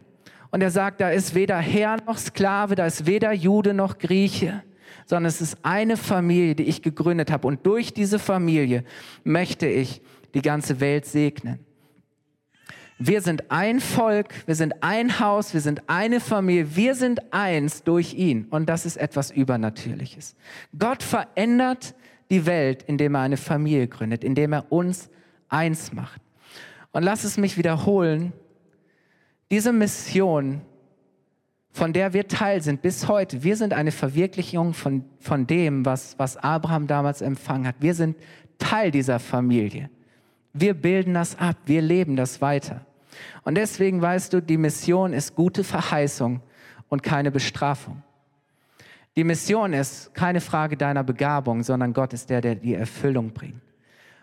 Und 0.52 0.62
er 0.62 0.70
sagt, 0.70 1.00
da 1.00 1.08
ist 1.08 1.34
weder 1.34 1.58
Herr 1.58 1.96
noch 2.06 2.18
Sklave, 2.18 2.76
da 2.76 2.86
ist 2.86 3.06
weder 3.06 3.32
Jude 3.32 3.74
noch 3.74 3.98
Grieche, 3.98 4.62
sondern 5.06 5.26
es 5.26 5.40
ist 5.40 5.58
eine 5.62 5.96
Familie, 5.96 6.54
die 6.54 6.64
ich 6.64 6.82
gegründet 6.82 7.30
habe. 7.30 7.46
Und 7.46 7.66
durch 7.66 7.92
diese 7.92 8.18
Familie 8.18 8.84
möchte 9.22 9.66
ich 9.66 10.00
die 10.34 10.42
ganze 10.42 10.80
Welt 10.80 11.06
segnen. 11.06 11.60
Wir 12.98 13.20
sind 13.20 13.50
ein 13.50 13.80
Volk, 13.80 14.34
wir 14.46 14.54
sind 14.54 14.82
ein 14.82 15.18
Haus, 15.18 15.52
wir 15.52 15.60
sind 15.60 15.82
eine 15.88 16.20
Familie, 16.20 16.76
wir 16.76 16.94
sind 16.94 17.32
eins 17.32 17.82
durch 17.82 18.14
ihn. 18.14 18.46
Und 18.50 18.68
das 18.68 18.86
ist 18.86 18.96
etwas 18.96 19.30
Übernatürliches. 19.30 20.36
Gott 20.78 21.02
verändert 21.02 21.94
die 22.30 22.46
Welt, 22.46 22.84
indem 22.84 23.16
er 23.16 23.22
eine 23.22 23.36
Familie 23.36 23.88
gründet, 23.88 24.22
indem 24.22 24.52
er 24.52 24.70
uns 24.72 25.10
eins 25.48 25.92
macht. 25.92 26.20
Und 26.92 27.02
lass 27.02 27.24
es 27.24 27.36
mich 27.36 27.56
wiederholen, 27.56 28.32
diese 29.50 29.72
Mission, 29.72 30.62
von 31.74 31.92
der 31.92 32.12
wir 32.12 32.28
Teil 32.28 32.62
sind 32.62 32.82
bis 32.82 33.08
heute, 33.08 33.42
wir 33.42 33.56
sind 33.56 33.72
eine 33.72 33.90
Verwirklichung 33.90 34.74
von, 34.74 35.04
von 35.18 35.44
dem, 35.48 35.84
was, 35.84 36.16
was 36.20 36.36
Abraham 36.36 36.86
damals 36.86 37.20
empfangen 37.20 37.66
hat. 37.66 37.74
Wir 37.80 37.94
sind 37.94 38.16
Teil 38.58 38.92
dieser 38.92 39.18
Familie. 39.18 39.90
Wir 40.52 40.74
bilden 40.74 41.14
das 41.14 41.36
ab, 41.36 41.56
wir 41.66 41.82
leben 41.82 42.14
das 42.14 42.40
weiter. 42.40 42.86
Und 43.42 43.56
deswegen 43.56 44.00
weißt 44.00 44.32
du, 44.32 44.40
die 44.40 44.56
Mission 44.56 45.12
ist 45.12 45.34
gute 45.34 45.64
Verheißung 45.64 46.40
und 46.90 47.02
keine 47.02 47.32
Bestrafung. 47.32 48.04
Die 49.16 49.24
Mission 49.24 49.72
ist 49.72 50.14
keine 50.14 50.40
Frage 50.40 50.76
deiner 50.76 51.02
Begabung, 51.02 51.64
sondern 51.64 51.92
Gott 51.92 52.12
ist 52.12 52.30
der, 52.30 52.40
der 52.40 52.54
die 52.54 52.74
Erfüllung 52.74 53.32
bringt. 53.32 53.60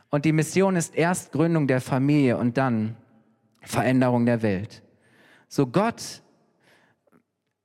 Und 0.10 0.24
die 0.24 0.32
Mission 0.32 0.78
ist 0.78 0.96
erst 0.96 1.34
Gründung 1.34 1.68
der 1.68 1.82
Familie 1.82 2.38
und 2.38 2.58
dann 2.58 2.96
Veränderung 3.62 4.26
der 4.26 4.42
Welt. 4.42 4.82
So 5.50 5.68
Gott, 5.68 6.22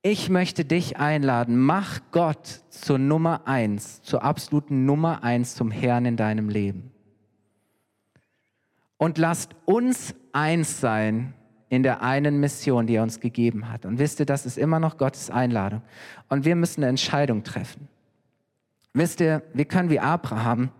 ich 0.08 0.30
möchte 0.30 0.64
dich 0.64 0.98
einladen, 0.98 1.58
mach 1.58 1.98
Gott 2.12 2.46
zur 2.70 2.96
Nummer 2.96 3.48
eins, 3.48 4.02
zur 4.02 4.22
absoluten 4.22 4.86
Nummer 4.86 5.24
eins 5.24 5.56
zum 5.56 5.72
Herrn 5.72 6.06
in 6.06 6.16
deinem 6.16 6.48
Leben 6.48 6.92
und 8.98 9.18
lasst 9.18 9.56
uns 9.64 10.14
eins 10.32 10.80
sein 10.80 11.34
in 11.70 11.82
der 11.82 12.02
einen 12.02 12.38
Mission, 12.38 12.86
die 12.86 12.94
er 12.94 13.02
uns 13.02 13.18
gegeben 13.18 13.68
hat. 13.68 13.84
Und 13.84 13.98
wisst 13.98 14.20
ihr, 14.20 14.26
das 14.26 14.46
ist 14.46 14.56
immer 14.56 14.78
noch 14.78 14.96
Gottes 14.96 15.28
Einladung. 15.28 15.82
Und 16.28 16.44
wir 16.44 16.54
müssen 16.54 16.84
eine 16.84 16.90
Entscheidung 16.90 17.42
treffen. 17.42 17.88
Wisst 18.94 19.20
ihr, 19.20 19.42
wir 19.54 19.64
können 19.64 19.90
wie 19.90 19.98
Abraham 19.98 20.70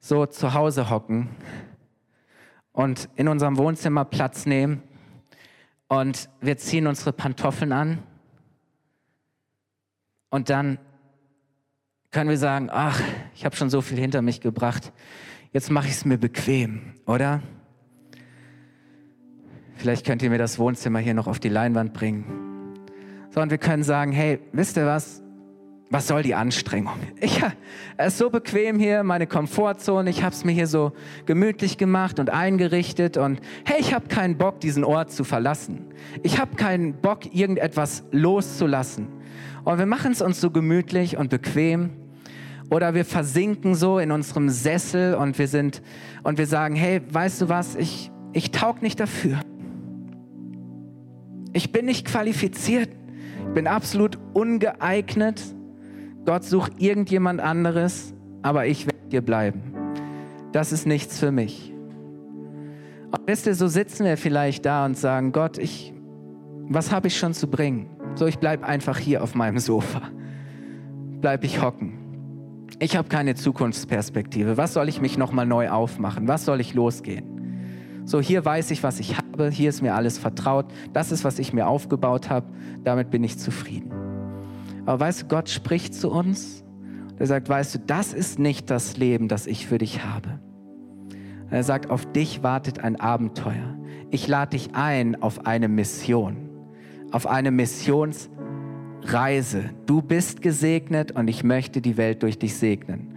so 0.00 0.26
zu 0.26 0.52
Hause 0.52 0.90
hocken 0.90 1.30
und 2.72 3.08
in 3.16 3.26
unserem 3.26 3.56
Wohnzimmer 3.56 4.04
Platz 4.04 4.44
nehmen 4.44 4.82
und 5.88 6.28
wir 6.42 6.58
ziehen 6.58 6.86
unsere 6.86 7.14
Pantoffeln 7.14 7.72
an 7.72 8.02
und 10.34 10.50
dann 10.50 10.78
können 12.10 12.30
wir 12.30 12.38
sagen, 12.38 12.68
ach, 12.70 13.00
ich 13.34 13.44
habe 13.44 13.56
schon 13.56 13.70
so 13.70 13.80
viel 13.80 13.98
hinter 13.98 14.22
mich 14.22 14.40
gebracht 14.40 14.92
jetzt 15.54 15.70
mache 15.70 15.86
ich 15.86 15.94
es 15.94 16.04
mir 16.04 16.18
bequem, 16.18 16.80
oder? 17.06 17.40
Vielleicht 19.76 20.04
könnt 20.04 20.22
ihr 20.22 20.30
mir 20.30 20.38
das 20.38 20.58
Wohnzimmer 20.58 20.98
hier 20.98 21.14
noch 21.14 21.26
auf 21.26 21.38
die 21.38 21.48
Leinwand 21.48 21.94
bringen. 21.94 22.74
So, 23.30 23.40
und 23.40 23.50
wir 23.50 23.58
können 23.58 23.82
sagen, 23.82 24.12
hey, 24.12 24.40
wisst 24.52 24.76
ihr 24.76 24.86
was? 24.86 25.22
Was 25.90 26.08
soll 26.08 26.22
die 26.22 26.34
Anstrengung? 26.34 26.98
Ich, 27.20 27.40
es 27.96 28.14
ist 28.14 28.18
so 28.18 28.30
bequem 28.30 28.78
hier, 28.80 29.04
meine 29.04 29.26
Komfortzone. 29.26 30.10
Ich 30.10 30.24
habe 30.24 30.34
es 30.34 30.44
mir 30.44 30.52
hier 30.52 30.66
so 30.66 30.92
gemütlich 31.26 31.78
gemacht 31.78 32.18
und 32.18 32.30
eingerichtet. 32.30 33.16
Und 33.16 33.40
hey, 33.64 33.76
ich 33.78 33.94
habe 33.94 34.08
keinen 34.08 34.36
Bock, 34.36 34.60
diesen 34.60 34.82
Ort 34.82 35.12
zu 35.12 35.22
verlassen. 35.22 35.86
Ich 36.24 36.40
habe 36.40 36.56
keinen 36.56 36.94
Bock, 36.94 37.32
irgendetwas 37.32 38.04
loszulassen. 38.10 39.06
Und 39.64 39.78
wir 39.78 39.86
machen 39.86 40.12
es 40.12 40.20
uns 40.20 40.40
so 40.40 40.50
gemütlich 40.50 41.16
und 41.16 41.30
bequem. 41.30 41.90
Oder 42.70 42.94
wir 42.94 43.04
versinken 43.04 43.74
so 43.74 43.98
in 43.98 44.10
unserem 44.10 44.48
Sessel 44.48 45.14
und 45.14 45.38
wir 45.38 45.48
sind 45.48 45.82
und 46.22 46.38
wir 46.38 46.46
sagen, 46.46 46.74
hey, 46.76 47.00
weißt 47.08 47.42
du 47.42 47.48
was, 47.48 47.76
ich, 47.76 48.10
ich 48.32 48.50
taug 48.50 48.82
nicht 48.82 49.00
dafür. 49.00 49.40
Ich 51.52 51.72
bin 51.72 51.86
nicht 51.86 52.06
qualifiziert. 52.06 52.90
Ich 53.48 53.54
bin 53.54 53.66
absolut 53.66 54.18
ungeeignet. 54.32 55.40
Gott 56.24 56.44
sucht 56.44 56.72
irgendjemand 56.78 57.40
anderes, 57.40 58.14
aber 58.42 58.66
ich 58.66 58.86
werde 58.86 58.98
hier 59.10 59.22
bleiben. 59.22 59.62
Das 60.52 60.72
ist 60.72 60.86
nichts 60.86 61.18
für 61.18 61.30
mich. 61.30 61.72
Und 63.12 63.26
wisst 63.26 63.46
ihr, 63.46 63.54
so 63.54 63.68
sitzen 63.68 64.04
wir 64.04 64.16
vielleicht 64.16 64.66
da 64.66 64.84
und 64.84 64.96
sagen, 64.96 65.32
Gott, 65.32 65.58
ich, 65.58 65.92
was 66.68 66.90
habe 66.90 67.08
ich 67.08 67.16
schon 67.16 67.34
zu 67.34 67.46
bringen? 67.46 67.93
So, 68.14 68.26
ich 68.26 68.38
bleibe 68.38 68.64
einfach 68.66 68.98
hier 68.98 69.22
auf 69.22 69.34
meinem 69.34 69.58
Sofa. 69.58 70.02
Bleib 71.20 71.44
ich 71.44 71.60
hocken 71.60 72.04
ich 72.78 72.96
habe 72.96 73.08
keine 73.08 73.34
Zukunftsperspektive. 73.34 74.56
Was 74.56 74.74
soll 74.74 74.88
ich 74.88 75.00
mich 75.00 75.18
nochmal 75.18 75.46
neu 75.46 75.70
aufmachen? 75.70 76.28
Was 76.28 76.44
soll 76.44 76.60
ich 76.60 76.74
losgehen? 76.74 78.02
So, 78.04 78.20
hier 78.20 78.44
weiß 78.44 78.70
ich, 78.70 78.82
was 78.82 79.00
ich 79.00 79.16
habe, 79.16 79.50
hier 79.50 79.70
ist 79.70 79.80
mir 79.80 79.94
alles 79.94 80.18
vertraut, 80.18 80.66
das 80.92 81.10
ist, 81.10 81.24
was 81.24 81.38
ich 81.38 81.54
mir 81.54 81.66
aufgebaut 81.66 82.28
habe, 82.28 82.46
damit 82.82 83.10
bin 83.10 83.24
ich 83.24 83.38
zufrieden. 83.38 83.90
Aber 84.84 85.00
weißt 85.00 85.22
du, 85.22 85.26
Gott 85.28 85.48
spricht 85.48 85.94
zu 85.94 86.10
uns, 86.10 86.62
er 87.18 87.26
sagt, 87.26 87.48
weißt 87.48 87.74
du, 87.74 87.78
das 87.78 88.12
ist 88.12 88.38
nicht 88.38 88.68
das 88.68 88.98
Leben, 88.98 89.28
das 89.28 89.46
ich 89.46 89.66
für 89.66 89.78
dich 89.78 90.04
habe. 90.04 90.40
Er 91.48 91.62
sagt, 91.62 91.88
auf 91.88 92.04
dich 92.12 92.42
wartet 92.42 92.80
ein 92.80 93.00
Abenteuer. 93.00 93.78
Ich 94.10 94.28
lade 94.28 94.50
dich 94.50 94.74
ein 94.74 95.22
auf 95.22 95.46
eine 95.46 95.68
Mission, 95.68 96.43
auf 97.10 97.26
eine 97.26 97.50
Missions- 97.50 98.28
Reise. 99.04 99.70
Du 99.86 100.00
bist 100.00 100.40
gesegnet 100.40 101.12
und 101.12 101.28
ich 101.28 101.44
möchte 101.44 101.80
die 101.80 101.96
Welt 101.96 102.22
durch 102.22 102.38
dich 102.38 102.56
segnen. 102.56 103.14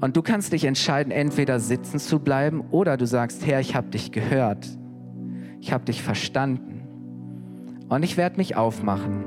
Und 0.00 0.16
du 0.16 0.22
kannst 0.22 0.52
dich 0.52 0.64
entscheiden, 0.64 1.12
entweder 1.12 1.60
sitzen 1.60 1.98
zu 1.98 2.20
bleiben 2.20 2.62
oder 2.70 2.96
du 2.96 3.06
sagst, 3.06 3.44
Herr, 3.44 3.60
ich 3.60 3.74
habe 3.74 3.88
dich 3.88 4.12
gehört. 4.12 4.66
Ich 5.60 5.72
habe 5.72 5.84
dich 5.84 6.02
verstanden. 6.02 6.82
Und 7.88 8.02
ich 8.02 8.16
werde 8.16 8.36
mich 8.36 8.56
aufmachen 8.56 9.24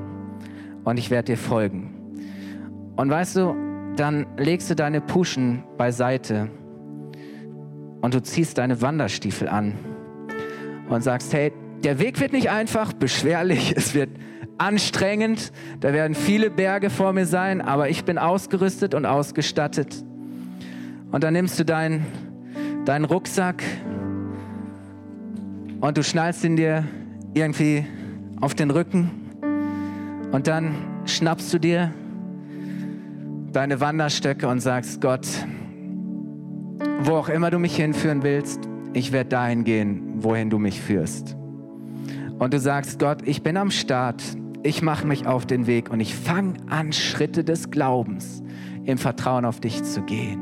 und 0.84 0.98
ich 0.98 1.12
werde 1.12 1.34
dir 1.34 1.38
folgen. 1.38 1.93
Und 2.96 3.10
weißt 3.10 3.36
du, 3.36 3.56
dann 3.98 4.26
legst 4.38 4.69
du 4.69 4.76
deine 4.76 5.02
Puschen 5.02 5.63
beiseite 5.78 6.50
und 8.02 8.13
du 8.13 8.22
ziehst 8.22 8.58
deine 8.58 8.82
Wanderstiefel 8.82 9.48
an 9.48 9.74
und 10.89 11.04
sagst, 11.04 11.34
hey, 11.34 11.52
der 11.84 12.00
Weg 12.00 12.19
wird 12.19 12.34
nicht 12.34 12.50
einfach, 12.50 12.93
beschwerlich, 12.93 13.74
es 13.76 13.93
wird 13.93 14.10
anstrengend. 14.58 15.52
Da 15.80 15.93
werden 15.93 16.15
viele 16.15 16.50
Berge 16.50 16.89
vor 16.89 17.13
mir 17.13 17.26
sein, 17.26 17.62
aber 17.62 17.89
ich 17.89 18.06
bin 18.06 18.17
ausgerüstet 18.17 18.93
und 18.93 19.06
ausgestattet. 19.06 20.04
Und 21.12 21.24
dann 21.24 21.34
nimmst 21.34 21.60
du 21.60 21.65
deinen 21.65 22.06
dein 22.86 23.06
Rucksack 23.06 23.63
und 25.80 25.98
du 25.98 26.04
schnallst 26.04 26.43
ihn 26.43 26.56
dir 26.56 26.86
irgendwie 27.34 27.86
auf 28.41 28.54
den 28.54 28.72
Rücken. 28.72 29.12
Und 30.32 30.48
dann 30.48 30.76
schnappst 31.06 31.54
du 31.54 31.60
dir 31.60 31.93
deine 33.52 33.80
Wanderstöcke 33.80 34.48
und 34.48 34.60
sagst, 34.60 35.00
Gott, 35.00 35.28
wo 37.02 37.13
auch 37.13 37.30
immer 37.30 37.52
du 37.52 37.60
mich 37.60 37.76
hinführen 37.76 38.24
willst, 38.24 38.60
ich 38.93 39.12
werde 39.12 39.30
dahin 39.30 39.64
gehen, 39.64 40.01
wohin 40.18 40.49
du 40.49 40.60
mich 40.60 40.82
führst. 40.82 41.38
Und 42.39 42.53
du 42.53 42.59
sagst, 42.59 42.99
Gott, 42.99 43.19
ich 43.25 43.43
bin 43.43 43.57
am 43.57 43.71
Start, 43.71 44.21
ich 44.63 44.81
mache 44.81 45.05
mich 45.05 45.27
auf 45.27 45.45
den 45.45 45.67
Weg 45.67 45.89
und 45.89 45.99
ich 45.99 46.15
fange 46.15 46.53
an, 46.69 46.93
Schritte 46.93 47.43
des 47.43 47.69
Glaubens 47.69 48.41
im 48.86 48.97
Vertrauen 48.97 49.45
auf 49.45 49.59
dich 49.59 49.84
zu 49.84 50.01
gehen. 50.01 50.39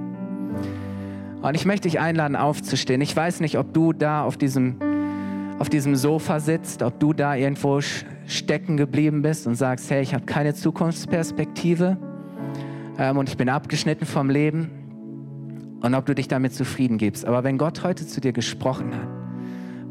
Und 1.41 1.55
ich 1.55 1.65
möchte 1.65 1.89
dich 1.89 1.99
einladen, 1.99 2.35
aufzustehen. 2.35 3.01
Ich 3.01 3.15
weiß 3.15 3.39
nicht, 3.39 3.57
ob 3.57 3.73
du 3.73 3.93
da 3.93 4.23
auf 4.23 4.37
diesem, 4.37 4.75
auf 5.59 5.69
diesem 5.69 5.95
Sofa 5.95 6.39
sitzt, 6.39 6.83
ob 6.83 6.99
du 6.99 7.13
da 7.13 7.35
irgendwo 7.35 7.81
stecken 8.27 8.77
geblieben 8.77 9.21
bist 9.21 9.47
und 9.47 9.55
sagst, 9.55 9.89
hey, 9.89 10.01
ich 10.01 10.13
habe 10.13 10.25
keine 10.25 10.53
Zukunftsperspektive 10.53 11.97
ähm, 12.97 13.17
und 13.17 13.27
ich 13.27 13.37
bin 13.37 13.49
abgeschnitten 13.49 14.05
vom 14.05 14.29
Leben 14.29 14.69
und 15.81 15.95
ob 15.95 16.05
du 16.05 16.13
dich 16.13 16.27
damit 16.27 16.53
zufrieden 16.53 16.99
gibst. 16.99 17.25
Aber 17.25 17.43
wenn 17.43 17.57
Gott 17.57 17.83
heute 17.83 18.05
zu 18.05 18.21
dir 18.21 18.33
gesprochen 18.33 18.93
hat, 18.95 19.20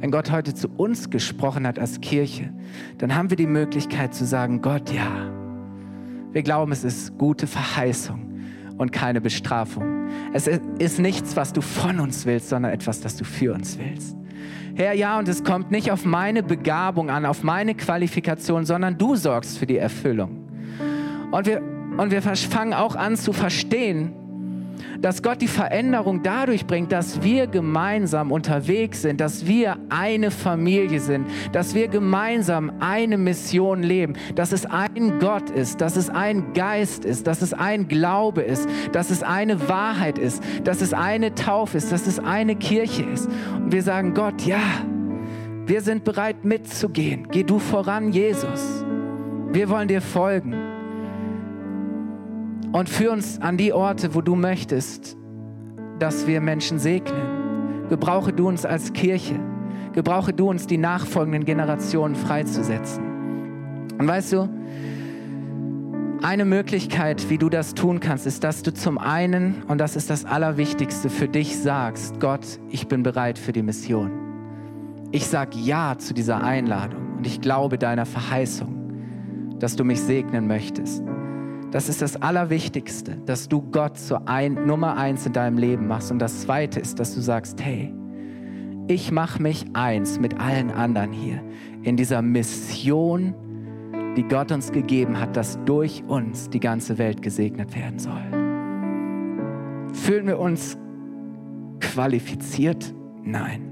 wenn 0.00 0.10
Gott 0.10 0.30
heute 0.30 0.54
zu 0.54 0.68
uns 0.68 1.10
gesprochen 1.10 1.66
hat 1.66 1.78
als 1.78 2.00
Kirche, 2.00 2.52
dann 2.98 3.14
haben 3.14 3.30
wir 3.30 3.36
die 3.36 3.46
Möglichkeit 3.46 4.14
zu 4.14 4.24
sagen, 4.24 4.62
Gott, 4.62 4.90
ja, 4.90 5.30
wir 6.32 6.42
glauben, 6.42 6.72
es 6.72 6.84
ist 6.84 7.18
gute 7.18 7.46
Verheißung 7.46 8.30
und 8.78 8.92
keine 8.92 9.20
Bestrafung. 9.20 10.08
Es 10.32 10.46
ist 10.46 10.98
nichts, 10.98 11.36
was 11.36 11.52
du 11.52 11.60
von 11.60 12.00
uns 12.00 12.24
willst, 12.24 12.48
sondern 12.48 12.72
etwas, 12.72 13.00
das 13.00 13.16
du 13.16 13.24
für 13.24 13.52
uns 13.52 13.78
willst. 13.78 14.16
Herr, 14.74 14.94
ja, 14.94 15.18
und 15.18 15.28
es 15.28 15.44
kommt 15.44 15.70
nicht 15.70 15.90
auf 15.90 16.06
meine 16.06 16.42
Begabung 16.42 17.10
an, 17.10 17.26
auf 17.26 17.42
meine 17.42 17.74
Qualifikation, 17.74 18.64
sondern 18.64 18.96
du 18.96 19.16
sorgst 19.16 19.58
für 19.58 19.66
die 19.66 19.76
Erfüllung. 19.76 20.48
Und 21.30 21.46
wir, 21.46 21.60
und 21.98 22.10
wir 22.10 22.22
fangen 22.22 22.72
auch 22.72 22.96
an 22.96 23.16
zu 23.16 23.32
verstehen, 23.32 24.12
dass 25.00 25.22
Gott 25.22 25.40
die 25.40 25.48
Veränderung 25.48 26.22
dadurch 26.22 26.66
bringt, 26.66 26.92
dass 26.92 27.22
wir 27.22 27.46
gemeinsam 27.46 28.32
unterwegs 28.32 29.02
sind, 29.02 29.20
dass 29.20 29.46
wir 29.46 29.78
eine 29.88 30.30
Familie 30.30 31.00
sind, 31.00 31.26
dass 31.52 31.74
wir 31.74 31.88
gemeinsam 31.88 32.72
eine 32.80 33.16
Mission 33.16 33.82
leben, 33.82 34.14
dass 34.34 34.52
es 34.52 34.66
ein 34.66 35.18
Gott 35.18 35.50
ist, 35.50 35.80
dass 35.80 35.96
es 35.96 36.10
ein 36.10 36.52
Geist 36.52 37.04
ist, 37.04 37.26
dass 37.26 37.42
es 37.42 37.54
ein 37.54 37.88
Glaube 37.88 38.42
ist, 38.42 38.68
dass 38.92 39.10
es 39.10 39.22
eine 39.22 39.68
Wahrheit 39.68 40.18
ist, 40.18 40.42
dass 40.64 40.80
es 40.80 40.92
eine 40.92 41.34
Taufe 41.34 41.78
ist, 41.78 41.92
dass 41.92 42.06
es 42.06 42.18
eine 42.18 42.56
Kirche 42.56 43.02
ist. 43.02 43.28
Und 43.56 43.72
wir 43.72 43.82
sagen, 43.82 44.14
Gott, 44.14 44.42
ja, 44.42 44.60
wir 45.66 45.80
sind 45.80 46.04
bereit 46.04 46.44
mitzugehen. 46.44 47.28
Geh 47.30 47.44
du 47.44 47.58
voran, 47.58 48.12
Jesus. 48.12 48.84
Wir 49.52 49.68
wollen 49.68 49.88
dir 49.88 50.00
folgen 50.00 50.69
und 52.72 52.88
führ 52.88 53.12
uns 53.12 53.40
an 53.40 53.56
die 53.56 53.72
Orte, 53.72 54.14
wo 54.14 54.20
du 54.20 54.34
möchtest, 54.36 55.16
dass 55.98 56.26
wir 56.26 56.40
Menschen 56.40 56.78
segnen. 56.78 57.88
Gebrauche 57.88 58.32
du 58.32 58.48
uns 58.48 58.64
als 58.64 58.92
Kirche. 58.92 59.38
Gebrauche 59.92 60.32
du 60.32 60.48
uns, 60.48 60.66
die 60.66 60.78
nachfolgenden 60.78 61.44
Generationen 61.44 62.14
freizusetzen. 62.14 63.02
Und 63.98 64.06
weißt 64.06 64.32
du, 64.32 64.48
eine 66.22 66.44
Möglichkeit, 66.44 67.28
wie 67.30 67.38
du 67.38 67.48
das 67.48 67.74
tun 67.74 67.98
kannst, 67.98 68.26
ist, 68.26 68.44
dass 68.44 68.62
du 68.62 68.72
zum 68.72 68.98
einen, 68.98 69.62
und 69.68 69.78
das 69.78 69.96
ist 69.96 70.10
das 70.10 70.24
Allerwichtigste, 70.24 71.10
für 71.10 71.28
dich 71.28 71.58
sagst, 71.58 72.20
Gott, 72.20 72.60
ich 72.68 72.88
bin 72.88 73.02
bereit 73.02 73.38
für 73.38 73.52
die 73.52 73.62
Mission. 73.62 74.10
Ich 75.12 75.26
sage 75.26 75.58
Ja 75.58 75.96
zu 75.98 76.14
dieser 76.14 76.42
Einladung 76.44 77.16
und 77.16 77.26
ich 77.26 77.40
glaube 77.40 77.78
deiner 77.78 78.06
Verheißung, 78.06 79.58
dass 79.58 79.76
du 79.76 79.84
mich 79.84 80.00
segnen 80.00 80.46
möchtest. 80.46 81.02
Das 81.70 81.88
ist 81.88 82.02
das 82.02 82.20
Allerwichtigste, 82.20 83.16
dass 83.26 83.48
du 83.48 83.62
Gott 83.62 83.96
zur 83.96 84.28
ein, 84.28 84.66
Nummer 84.66 84.96
eins 84.96 85.24
in 85.26 85.32
deinem 85.32 85.56
Leben 85.56 85.86
machst. 85.86 86.10
Und 86.10 86.18
das 86.18 86.40
Zweite 86.40 86.80
ist, 86.80 86.98
dass 86.98 87.14
du 87.14 87.20
sagst, 87.20 87.62
hey, 87.62 87.94
ich 88.88 89.12
mache 89.12 89.40
mich 89.40 89.66
eins 89.72 90.18
mit 90.18 90.40
allen 90.40 90.72
anderen 90.72 91.12
hier 91.12 91.40
in 91.82 91.96
dieser 91.96 92.22
Mission, 92.22 93.34
die 94.16 94.24
Gott 94.24 94.50
uns 94.50 94.72
gegeben 94.72 95.20
hat, 95.20 95.36
dass 95.36 95.58
durch 95.64 96.02
uns 96.08 96.50
die 96.50 96.58
ganze 96.58 96.98
Welt 96.98 97.22
gesegnet 97.22 97.76
werden 97.76 98.00
soll. 98.00 98.20
Fühlen 99.92 100.26
wir 100.26 100.40
uns 100.40 100.76
qualifiziert? 101.78 102.92
Nein. 103.22 103.70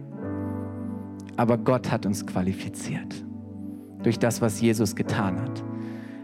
Aber 1.36 1.58
Gott 1.58 1.90
hat 1.90 2.06
uns 2.06 2.24
qualifiziert 2.24 3.24
durch 4.04 4.20
das, 4.20 4.40
was 4.40 4.60
Jesus 4.60 4.94
getan 4.94 5.40
hat 5.40 5.64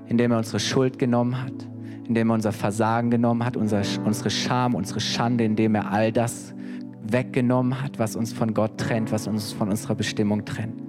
indem 0.09 0.33
er 0.33 0.39
unsere 0.39 0.61
Schuld 0.61 0.99
genommen 0.99 1.41
hat, 1.41 1.69
indem 2.07 2.31
er 2.31 2.35
unser 2.35 2.53
Versagen 2.53 3.11
genommen 3.11 3.45
hat, 3.45 3.57
unser, 3.57 3.83
unsere 4.05 4.31
Scham, 4.31 4.75
unsere 4.75 5.01
Schande, 5.01 5.45
indem 5.45 5.75
er 5.75 5.91
all 5.91 6.13
das 6.13 6.55
weggenommen 7.03 7.83
hat, 7.83 7.99
was 7.99 8.17
uns 8.17 8.33
von 8.33 8.55
Gott 8.55 8.79
trennt, 8.79 9.13
was 9.13 9.27
uns 9.27 9.53
von 9.53 9.69
unserer 9.69 9.95
Bestimmung 9.95 10.45
trennt. 10.45 10.81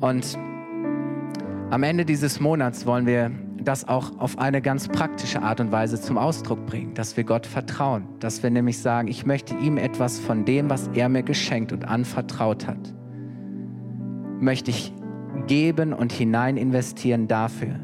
Und 0.00 0.36
am 1.70 1.82
Ende 1.82 2.04
dieses 2.04 2.40
Monats 2.40 2.86
wollen 2.86 3.06
wir 3.06 3.30
das 3.64 3.88
auch 3.88 4.18
auf 4.18 4.38
eine 4.38 4.60
ganz 4.60 4.88
praktische 4.88 5.42
Art 5.42 5.60
und 5.60 5.72
Weise 5.72 6.00
zum 6.00 6.18
Ausdruck 6.18 6.66
bringen, 6.66 6.94
dass 6.94 7.16
wir 7.16 7.24
Gott 7.24 7.46
vertrauen, 7.46 8.06
dass 8.20 8.42
wir 8.42 8.50
nämlich 8.50 8.78
sagen, 8.78 9.08
ich 9.08 9.24
möchte 9.24 9.54
ihm 9.56 9.78
etwas 9.78 10.18
von 10.18 10.44
dem, 10.44 10.68
was 10.68 10.88
er 10.94 11.08
mir 11.08 11.22
geschenkt 11.22 11.72
und 11.72 11.86
anvertraut 11.86 12.66
hat, 12.66 12.94
möchte 14.40 14.70
ich 14.70 14.92
geben 15.46 15.92
und 15.92 16.12
hinein 16.12 16.56
investieren 16.56 17.28
dafür, 17.28 17.80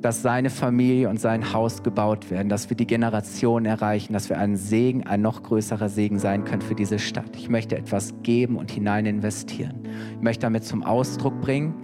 dass 0.00 0.22
seine 0.22 0.50
Familie 0.50 1.08
und 1.08 1.20
sein 1.20 1.52
Haus 1.52 1.82
gebaut 1.82 2.30
werden, 2.30 2.48
dass 2.48 2.70
wir 2.70 2.76
die 2.76 2.86
Generation 2.86 3.66
erreichen, 3.66 4.12
dass 4.12 4.28
wir 4.28 4.38
ein 4.38 4.56
Segen, 4.56 5.06
ein 5.06 5.20
noch 5.20 5.42
größerer 5.42 5.88
Segen 5.88 6.18
sein 6.18 6.44
können 6.44 6.62
für 6.62 6.74
diese 6.74 6.98
Stadt. 6.98 7.36
Ich 7.36 7.48
möchte 7.48 7.76
etwas 7.76 8.14
geben 8.22 8.56
und 8.56 8.70
hinein 8.70 9.06
investieren. 9.06 9.80
Ich 10.16 10.22
möchte 10.22 10.42
damit 10.42 10.64
zum 10.64 10.82
Ausdruck 10.82 11.40
bringen, 11.40 11.74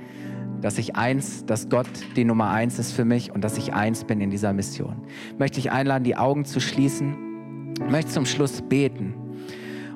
dass 0.63 0.79
ich 0.79 0.97
eins, 0.97 1.45
dass 1.45 1.69
Gott 1.69 1.89
die 2.17 2.25
Nummer 2.25 2.51
eins 2.51 2.79
ist 2.79 2.93
für 2.93 3.05
mich 3.05 3.33
und 3.33 3.45
dass 3.45 3.59
ich 3.59 3.75
eins 3.75 4.05
bin 4.05 4.21
in 4.21 4.31
dieser 4.31 4.55
Mission. 4.55 5.03
Ich 5.33 5.39
möchte 5.39 5.57
dich 5.57 5.71
einladen, 5.71 6.05
die 6.05 6.17
Augen 6.17 6.47
zu 6.47 6.61
schließen. 6.61 7.75
Ich 7.79 7.91
möchte 7.91 8.11
zum 8.11 8.25
Schluss 8.25 8.63
beten. 8.63 9.15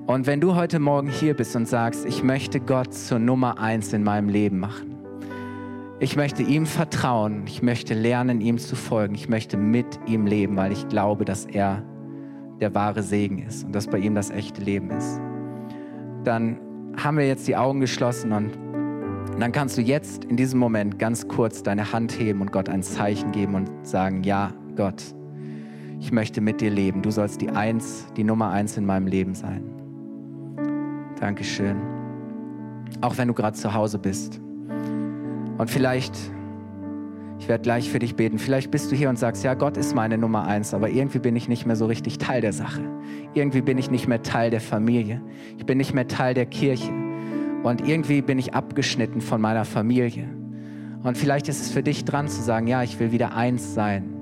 Und 0.06 0.26
wenn 0.26 0.40
du 0.40 0.56
heute 0.56 0.78
Morgen 0.78 1.08
hier 1.08 1.34
bist 1.34 1.56
und 1.56 1.66
sagst, 1.66 2.04
ich 2.04 2.22
möchte 2.22 2.60
Gott 2.60 2.92
zur 2.92 3.18
Nummer 3.18 3.58
eins 3.58 3.92
in 3.92 4.02
meinem 4.02 4.28
Leben 4.28 4.58
machen, 4.58 4.89
ich 6.00 6.16
möchte 6.16 6.42
ihm 6.42 6.64
vertrauen. 6.64 7.42
Ich 7.46 7.62
möchte 7.62 7.92
lernen, 7.92 8.40
ihm 8.40 8.56
zu 8.56 8.74
folgen. 8.74 9.14
Ich 9.14 9.28
möchte 9.28 9.58
mit 9.58 9.86
ihm 10.06 10.26
leben, 10.26 10.56
weil 10.56 10.72
ich 10.72 10.88
glaube, 10.88 11.26
dass 11.26 11.44
er 11.44 11.82
der 12.58 12.74
wahre 12.74 13.02
Segen 13.02 13.38
ist 13.38 13.64
und 13.64 13.74
dass 13.74 13.86
bei 13.86 13.98
ihm 13.98 14.14
das 14.14 14.30
echte 14.30 14.62
Leben 14.62 14.90
ist. 14.90 15.20
Dann 16.24 16.58
haben 16.96 17.18
wir 17.18 17.26
jetzt 17.26 17.46
die 17.46 17.56
Augen 17.56 17.80
geschlossen 17.80 18.32
und 18.32 18.50
dann 19.38 19.52
kannst 19.52 19.76
du 19.76 19.82
jetzt 19.82 20.24
in 20.24 20.36
diesem 20.36 20.58
Moment 20.58 20.98
ganz 20.98 21.28
kurz 21.28 21.62
deine 21.62 21.92
Hand 21.92 22.18
heben 22.18 22.40
und 22.40 22.50
Gott 22.50 22.68
ein 22.68 22.82
Zeichen 22.82 23.30
geben 23.32 23.54
und 23.54 23.70
sagen, 23.86 24.22
ja, 24.24 24.52
Gott, 24.76 25.02
ich 26.00 26.12
möchte 26.12 26.40
mit 26.40 26.62
dir 26.62 26.70
leben. 26.70 27.02
Du 27.02 27.10
sollst 27.10 27.42
die 27.42 27.50
Eins, 27.50 28.06
die 28.16 28.24
Nummer 28.24 28.50
eins 28.50 28.76
in 28.76 28.86
meinem 28.86 29.06
Leben 29.06 29.34
sein. 29.34 29.62
Dankeschön. 31.20 31.76
Auch 33.02 33.18
wenn 33.18 33.28
du 33.28 33.34
gerade 33.34 33.56
zu 33.56 33.72
Hause 33.72 33.98
bist. 33.98 34.40
Und 35.60 35.68
vielleicht, 35.68 36.16
ich 37.38 37.46
werde 37.46 37.60
gleich 37.60 37.90
für 37.90 37.98
dich 37.98 38.16
beten, 38.16 38.38
vielleicht 38.38 38.70
bist 38.70 38.90
du 38.90 38.96
hier 38.96 39.10
und 39.10 39.18
sagst, 39.18 39.44
ja, 39.44 39.52
Gott 39.52 39.76
ist 39.76 39.94
meine 39.94 40.16
Nummer 40.16 40.44
eins, 40.44 40.72
aber 40.72 40.88
irgendwie 40.88 41.18
bin 41.18 41.36
ich 41.36 41.50
nicht 41.50 41.66
mehr 41.66 41.76
so 41.76 41.84
richtig 41.84 42.16
Teil 42.16 42.40
der 42.40 42.54
Sache. 42.54 42.80
Irgendwie 43.34 43.60
bin 43.60 43.76
ich 43.76 43.90
nicht 43.90 44.08
mehr 44.08 44.22
Teil 44.22 44.50
der 44.50 44.62
Familie. 44.62 45.20
Ich 45.58 45.66
bin 45.66 45.76
nicht 45.76 45.92
mehr 45.92 46.08
Teil 46.08 46.32
der 46.32 46.46
Kirche. 46.46 46.90
Und 47.62 47.86
irgendwie 47.86 48.22
bin 48.22 48.38
ich 48.38 48.54
abgeschnitten 48.54 49.20
von 49.20 49.38
meiner 49.42 49.66
Familie. 49.66 50.30
Und 51.02 51.18
vielleicht 51.18 51.46
ist 51.46 51.60
es 51.60 51.70
für 51.70 51.82
dich 51.82 52.06
dran 52.06 52.26
zu 52.26 52.40
sagen, 52.40 52.66
ja, 52.66 52.82
ich 52.82 52.98
will 52.98 53.12
wieder 53.12 53.36
eins 53.36 53.74
sein. 53.74 54.14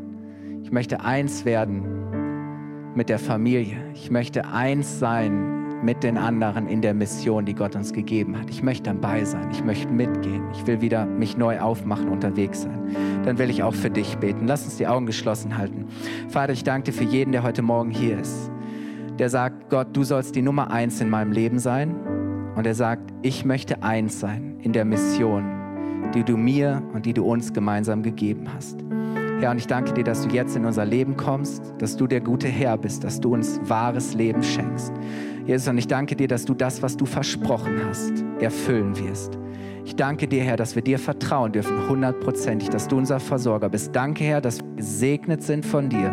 Ich 0.65 0.73
möchte 0.73 1.05
eins 1.05 1.45
werden 1.45 2.95
mit 2.97 3.09
der 3.09 3.21
Familie. 3.21 3.77
Ich 3.95 4.11
möchte 4.11 4.45
eins 4.49 4.99
sein 4.99 5.48
mit 5.83 6.03
den 6.03 6.17
anderen 6.17 6.67
in 6.67 6.83
der 6.83 6.95
Mission, 6.95 7.45
die 7.45 7.55
Gott 7.55 7.77
uns 7.77 7.93
gegeben 7.93 8.39
hat. 8.39 8.51
Ich 8.51 8.63
möchte 8.63 8.85
dabei 8.85 9.25
sein, 9.25 9.49
ich 9.51 9.65
möchte 9.65 9.89
mitgehen, 9.89 10.43
ich 10.53 10.67
will 10.67 10.81
wieder 10.81 11.07
mich 11.07 11.37
neu 11.37 11.61
aufmachen, 11.61 12.09
unterwegs 12.09 12.63
sein. 12.63 12.97
Dann 13.25 13.39
will 13.39 13.51
ich 13.51 13.63
auch 13.63 13.75
für 13.75 13.91
dich 13.91 14.17
beten. 14.19 14.47
Lass 14.47 14.65
uns 14.65 14.77
die 14.77 14.87
Augen 14.87 15.07
geschlossen 15.07 15.57
halten. 15.57 15.87
Vater, 16.29 16.53
ich 16.53 16.65
danke 16.65 16.91
dir 16.91 16.97
für 16.97 17.05
jeden, 17.05 17.33
der 17.33 17.43
heute 17.43 17.63
Morgen 17.63 17.91
hier 17.91 18.19
ist, 18.19 18.51
der 19.19 19.31
sagt, 19.31 19.71
Gott, 19.71 19.89
du 19.93 20.05
sollst 20.05 20.35
die 20.35 20.43
Nummer 20.43 20.71
eins 20.71 21.01
in 21.01 21.11
meinem 21.11 21.33
Leben 21.33 21.59
sein. 21.59 21.95
Und 22.57 22.67
er 22.67 22.75
sagt, 22.75 23.13
ich 23.23 23.45
möchte 23.45 23.83
eins 23.83 24.19
sein 24.19 24.59
in 24.61 24.73
der 24.73 24.85
Mission, 24.85 25.45
die 26.15 26.25
du 26.25 26.37
mir 26.37 26.83
und 26.93 27.07
die 27.07 27.13
du 27.13 27.25
uns 27.25 27.53
gemeinsam 27.53 28.03
gegeben 28.03 28.47
hast. 28.53 28.85
Ja, 29.41 29.53
und 29.53 29.59
ich 29.59 29.69
danke 29.69 29.93
dir, 29.93 30.03
dass 30.03 30.27
du 30.27 30.35
jetzt 30.35 30.57
in 30.57 30.65
unser 30.65 30.85
Leben 30.85 31.17
kommst, 31.17 31.63
dass 31.79 31.97
du 31.97 32.09
der 32.09 32.21
gute 32.21 32.49
Herr 32.49 32.77
bist, 32.77 33.05
dass 33.05 33.21
du 33.21 33.35
uns 33.35 33.61
wahres 33.63 34.15
Leben 34.15 34.43
schenkst. 34.43 34.93
Jesus, 35.47 35.69
und 35.69 35.79
ich 35.79 35.87
danke 35.87 36.17
dir, 36.17 36.27
dass 36.27 36.45
du 36.45 36.55
das, 36.55 36.83
was 36.83 36.97
du 36.97 37.07
versprochen 37.07 37.81
hast, 37.87 38.13
erfüllen 38.41 38.99
wirst. 38.99 39.39
Ich 39.85 39.95
danke 39.95 40.27
dir, 40.27 40.43
Herr, 40.43 40.57
dass 40.57 40.75
wir 40.75 40.83
dir 40.83 40.99
vertrauen 40.99 41.53
dürfen, 41.53 41.89
hundertprozentig, 41.89 42.69
dass 42.69 42.89
du 42.89 42.99
unser 42.99 43.21
Versorger 43.21 43.69
bist. 43.69 43.95
Danke, 43.95 44.25
Herr, 44.25 44.41
dass 44.41 44.59
wir 44.59 44.75
gesegnet 44.75 45.43
sind 45.45 45.65
von 45.65 45.89
dir 45.89 46.13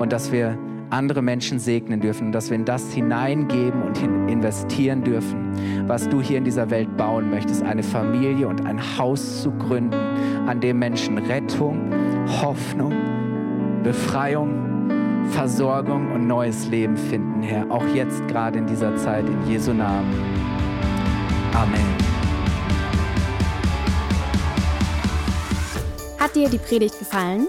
und 0.00 0.12
dass 0.12 0.32
wir 0.32 0.58
andere 0.90 1.22
Menschen 1.22 1.58
segnen 1.58 2.00
dürfen 2.00 2.26
und 2.26 2.32
dass 2.32 2.50
wir 2.50 2.56
in 2.56 2.64
das 2.64 2.92
hineingeben 2.92 3.82
und 3.82 3.98
investieren 4.28 5.02
dürfen, 5.04 5.86
was 5.86 6.08
du 6.08 6.20
hier 6.20 6.38
in 6.38 6.44
dieser 6.44 6.70
Welt 6.70 6.96
bauen 6.96 7.30
möchtest, 7.30 7.62
eine 7.62 7.82
Familie 7.82 8.48
und 8.48 8.66
ein 8.66 8.80
Haus 8.98 9.42
zu 9.42 9.52
gründen, 9.52 9.94
an 10.46 10.60
dem 10.60 10.78
Menschen 10.78 11.18
Rettung, 11.18 11.92
Hoffnung, 12.42 12.94
Befreiung, 13.82 14.70
Versorgung 15.30 16.10
und 16.12 16.26
neues 16.26 16.68
Leben 16.68 16.96
finden, 16.96 17.42
Herr. 17.42 17.70
Auch 17.70 17.86
jetzt 17.94 18.26
gerade 18.28 18.58
in 18.58 18.66
dieser 18.66 18.96
Zeit, 18.96 19.24
in 19.26 19.50
Jesu 19.50 19.72
Namen. 19.72 20.12
Amen. 21.54 22.10
Hat 26.18 26.34
dir 26.34 26.48
die 26.48 26.58
Predigt 26.58 26.98
gefallen? 26.98 27.48